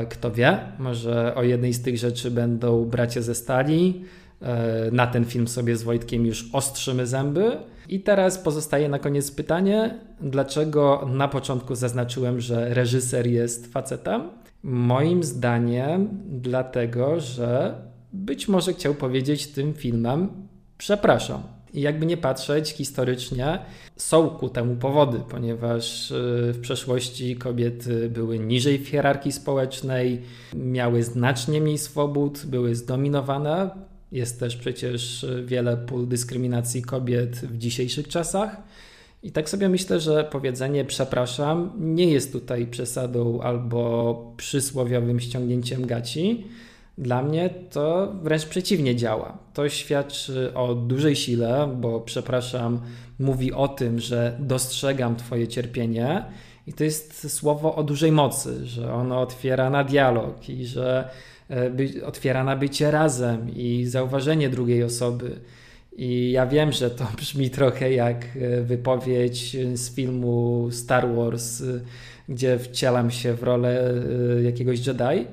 kto 0.09 0.31
wie, 0.31 0.59
może 0.79 1.35
o 1.35 1.43
jednej 1.43 1.73
z 1.73 1.81
tych 1.81 1.97
rzeczy 1.97 2.31
będą 2.31 2.85
bracia 2.85 3.21
ze 3.21 3.35
stali. 3.35 4.03
E, 4.41 4.91
na 4.91 5.07
ten 5.07 5.25
film 5.25 5.47
sobie 5.47 5.77
z 5.77 5.83
Wojtkiem 5.83 6.25
już 6.25 6.49
ostrzymy 6.53 7.07
zęby. 7.07 7.57
I 7.89 7.99
teraz 7.99 8.37
pozostaje 8.37 8.89
na 8.89 8.99
koniec 8.99 9.31
pytanie, 9.31 9.99
dlaczego 10.21 11.09
na 11.13 11.27
początku 11.27 11.75
zaznaczyłem, 11.75 12.41
że 12.41 12.73
reżyser 12.73 13.27
jest 13.27 13.73
facetem? 13.73 14.29
Moim 14.63 15.23
zdaniem, 15.23 16.09
dlatego, 16.25 17.19
że 17.19 17.75
być 18.13 18.47
może 18.47 18.73
chciał 18.73 18.93
powiedzieć 18.93 19.47
tym 19.47 19.73
filmem 19.73 20.29
przepraszam. 20.79 21.43
I 21.73 21.81
jakby 21.81 22.05
nie 22.05 22.17
patrzeć 22.17 22.69
historycznie, 22.69 23.59
są 23.95 24.29
ku 24.29 24.49
temu 24.49 24.75
powody, 24.75 25.19
ponieważ 25.29 26.11
y, 26.11 26.15
w 26.53 26.59
przeszłości 26.61 27.35
kobiety 27.35 28.09
były 28.09 28.39
niżej 28.39 28.79
w 28.79 28.87
hierarchii 28.87 29.31
społecznej, 29.31 30.21
miały 30.55 31.03
znacznie 31.03 31.61
mniej 31.61 31.77
swobód, 31.77 32.45
były 32.45 32.75
zdominowane. 32.75 33.69
Jest 34.11 34.39
też 34.39 34.55
przecież 34.55 35.25
wiele 35.45 35.77
pól 35.77 36.07
dyskryminacji 36.07 36.81
kobiet 36.81 37.35
w 37.35 37.57
dzisiejszych 37.57 38.07
czasach. 38.07 38.57
I 39.23 39.31
tak 39.31 39.49
sobie 39.49 39.69
myślę, 39.69 39.99
że 39.99 40.23
powiedzenie 40.23 40.85
przepraszam 40.85 41.71
nie 41.77 42.11
jest 42.11 42.31
tutaj 42.31 42.67
przesadą 42.67 43.41
albo 43.41 44.33
przysłowiowym 44.37 45.19
ściągnięciem 45.19 45.85
gaci 45.85 46.45
dla 46.99 47.21
mnie 47.21 47.49
to 47.49 48.13
wręcz 48.21 48.45
przeciwnie 48.45 48.95
działa. 48.95 49.37
To 49.53 49.69
świadczy 49.69 50.53
o 50.53 50.75
dużej 50.75 51.15
sile, 51.15 51.75
bo 51.81 52.01
przepraszam, 52.01 52.81
mówi 53.19 53.53
o 53.53 53.67
tym, 53.67 53.99
że 53.99 54.37
dostrzegam 54.39 55.15
Twoje 55.15 55.47
cierpienie. 55.47 56.25
I 56.67 56.73
to 56.73 56.83
jest 56.83 57.31
słowo 57.31 57.75
o 57.75 57.83
dużej 57.83 58.11
mocy, 58.11 58.65
że 58.65 58.93
ono 58.93 59.21
otwiera 59.21 59.69
na 59.69 59.83
dialog 59.83 60.49
i 60.49 60.65
że 60.65 61.09
e, 61.49 61.69
by, 61.69 62.05
otwiera 62.05 62.43
na 62.43 62.55
bycie 62.55 62.91
razem 62.91 63.55
i 63.55 63.85
zauważenie 63.85 64.49
drugiej 64.49 64.83
osoby. 64.83 65.39
I 65.97 66.31
ja 66.31 66.47
wiem, 66.47 66.71
że 66.71 66.89
to 66.89 67.07
brzmi 67.17 67.49
trochę 67.49 67.93
jak 67.93 68.25
e, 68.25 68.61
wypowiedź 68.61 69.57
z 69.73 69.95
filmu 69.95 70.67
Star 70.71 71.15
Wars, 71.15 71.61
e, 71.61 71.65
gdzie 72.29 72.59
wcielam 72.59 73.11
się 73.11 73.33
w 73.33 73.43
rolę 73.43 73.93
jakiegoś 74.43 74.87
Jedi 74.87 75.25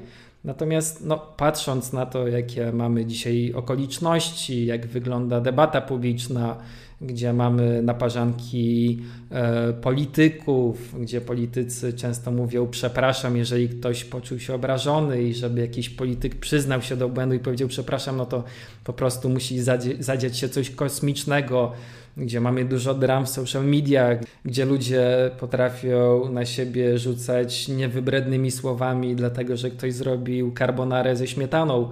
Natomiast 0.47 1.05
no, 1.05 1.19
patrząc 1.19 1.93
na 1.93 2.07
to, 2.07 2.29
jakie 2.29 2.73
mamy 2.73 3.07
dzisiaj 3.07 3.53
okoliczności, 3.57 4.67
jak 4.67 4.87
wygląda 4.87 5.41
debata 5.41 5.81
publiczna, 5.81 6.57
gdzie 7.01 7.33
mamy 7.33 7.83
naparzanki 7.83 8.99
e, 9.31 9.73
polityków, 9.73 11.01
gdzie 11.01 11.21
politycy 11.21 11.93
często 11.93 12.31
mówią 12.31 12.67
przepraszam, 12.71 13.37
jeżeli 13.37 13.69
ktoś 13.69 14.05
poczuł 14.05 14.39
się 14.39 14.55
obrażony 14.55 15.23
i 15.23 15.35
żeby 15.35 15.61
jakiś 15.61 15.91
polityk 15.91 16.35
przyznał 16.35 16.83
się 16.83 16.97
do 16.97 17.09
błędu 17.09 17.35
i 17.35 17.39
powiedział 17.39 17.69
przepraszam, 17.69 18.17
no 18.17 18.27
to 18.27 18.45
po 18.85 18.93
prostu 18.93 19.29
musi 19.29 19.61
zadziać 19.99 20.39
się 20.39 20.49
coś 20.49 20.71
kosmicznego, 20.71 21.73
gdzie 22.17 22.41
mamy 22.41 22.65
dużo 22.65 22.95
dram 22.95 23.27
w 23.27 23.29
social 23.29 23.65
mediach, 23.65 24.19
gdzie 24.45 24.65
ludzie 24.65 25.31
potrafią 25.41 26.29
na 26.33 26.45
siebie 26.45 26.99
rzucać 26.99 27.69
niewybrednymi 27.69 28.51
słowami, 28.51 29.17
dlatego 29.17 29.57
że 29.57 29.71
ktoś 29.71 29.95
zrobił 29.95 30.53
carbonarę 30.59 31.17
ze 31.17 31.27
śmietaną 31.27 31.89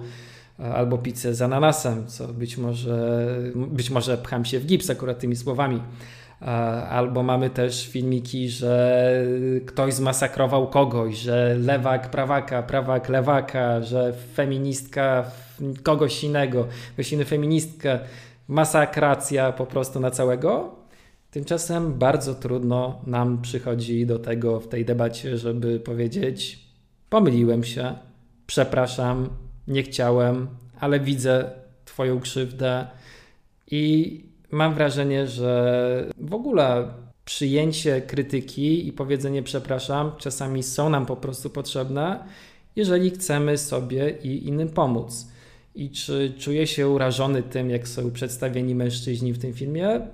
albo 0.57 0.97
pizzę 0.97 1.33
z 1.33 1.41
ananasem, 1.41 2.07
co 2.07 2.27
być 2.27 2.57
może, 2.57 3.27
być 3.55 3.89
może 3.89 4.17
pcham 4.17 4.45
się 4.45 4.59
w 4.59 4.65
gips 4.65 4.89
akurat 4.89 5.19
tymi 5.19 5.35
słowami. 5.35 5.81
Albo 6.89 7.23
mamy 7.23 7.49
też 7.49 7.87
filmiki, 7.87 8.49
że 8.49 9.11
ktoś 9.65 9.93
zmasakrował 9.93 10.67
kogoś, 10.67 11.17
że 11.17 11.55
lewak 11.59 12.11
prawaka, 12.11 12.63
prawak 12.63 13.09
lewaka, 13.09 13.81
że 13.81 14.13
feministka 14.33 15.31
kogoś 15.83 16.23
innego, 16.23 16.67
ktoś 16.93 17.13
inny 17.13 17.25
feministkę 17.25 17.99
masakracja 18.47 19.51
po 19.51 19.65
prostu 19.65 19.99
na 19.99 20.11
całego. 20.11 20.75
Tymczasem 21.31 21.93
bardzo 21.93 22.35
trudno 22.35 23.01
nam 23.07 23.41
przychodzi 23.41 24.05
do 24.05 24.19
tego 24.19 24.59
w 24.59 24.67
tej 24.67 24.85
debacie, 24.85 25.37
żeby 25.37 25.79
powiedzieć: 25.79 26.59
pomyliłem 27.09 27.63
się, 27.63 27.95
przepraszam, 28.47 29.29
nie 29.67 29.83
chciałem, 29.83 30.47
ale 30.79 30.99
widzę 30.99 31.51
Twoją 31.85 32.19
krzywdę 32.19 32.87
i 33.71 34.23
mam 34.51 34.73
wrażenie, 34.73 35.27
że 35.27 36.11
w 36.17 36.33
ogóle 36.33 36.87
przyjęcie 37.25 38.01
krytyki 38.01 38.87
i 38.87 38.93
powiedzenie 38.93 39.43
przepraszam 39.43 40.11
czasami 40.17 40.63
są 40.63 40.89
nam 40.89 41.05
po 41.05 41.15
prostu 41.15 41.49
potrzebne, 41.49 42.23
jeżeli 42.75 43.09
chcemy 43.09 43.57
sobie 43.57 44.09
i 44.23 44.47
innym 44.47 44.69
pomóc. 44.69 45.27
I 45.75 45.89
czy 45.89 46.33
czuję 46.37 46.67
się 46.67 46.89
urażony 46.89 47.43
tym, 47.43 47.69
jak 47.69 47.87
są 47.87 48.11
przedstawieni 48.11 48.75
mężczyźni 48.75 49.33
w 49.33 49.39
tym 49.39 49.53
filmie? 49.53 50.07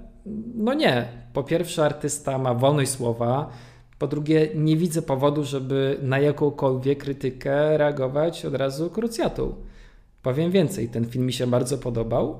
No 0.56 0.74
nie. 0.74 1.08
Po 1.34 1.44
pierwsze, 1.44 1.86
artysta 1.86 2.38
ma 2.38 2.54
wolność 2.54 2.92
słowa. 2.92 3.50
Po 4.02 4.08
drugie, 4.08 4.50
nie 4.56 4.78
widzę 4.78 5.02
powodu, 5.02 5.44
żeby 5.44 5.98
na 6.02 6.20
jakąkolwiek 6.20 7.00
krytykę 7.00 7.78
reagować 7.78 8.46
od 8.46 8.56
razu 8.56 8.90
krucjatą. 8.90 9.56
Powiem 10.24 10.52
więcej, 10.52 10.90
ten 10.90 11.06
film 11.06 11.26
mi 11.26 11.34
się 11.34 11.48
bardzo 11.48 11.78
podobał 11.78 12.40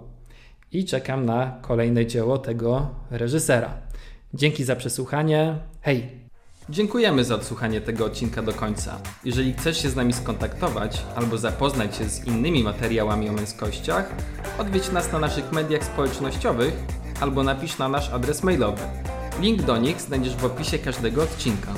i 0.72 0.86
czekam 0.86 1.26
na 1.26 1.60
kolejne 1.62 2.06
dzieło 2.06 2.38
tego 2.38 2.90
reżysera. 3.12 3.74
Dzięki 4.34 4.64
za 4.64 4.76
przesłuchanie. 4.76 5.56
Hej! 5.82 6.10
Dziękujemy 6.70 7.24
za 7.24 7.36
odsłuchanie 7.36 7.82
tego 7.82 8.06
odcinka 8.06 8.42
do 8.42 8.54
końca. 8.54 9.00
Jeżeli 9.26 9.54
chcesz 9.54 9.82
się 9.82 9.90
z 9.90 9.96
nami 9.96 10.14
skontaktować 10.14 11.04
albo 11.16 11.38
zapoznać 11.38 11.96
się 11.96 12.06
z 12.06 12.28
innymi 12.28 12.64
materiałami 12.64 13.30
o 13.30 13.34
męskościach, 13.34 14.16
odwiedź 14.60 14.92
nas 14.92 15.12
na 15.12 15.20
naszych 15.20 15.52
mediach 15.52 15.84
społecznościowych 15.84 16.74
albo 17.20 17.44
napisz 17.44 17.78
na 17.78 17.90
nasz 17.90 18.10
adres 18.10 18.44
mailowy. 18.44 18.82
Link 19.40 19.62
do 19.62 19.78
nich 19.78 20.02
znajdziesz 20.02 20.36
w 20.36 20.46
opisie 20.46 20.80
każdego 20.80 21.24
odcinka. 21.24 21.74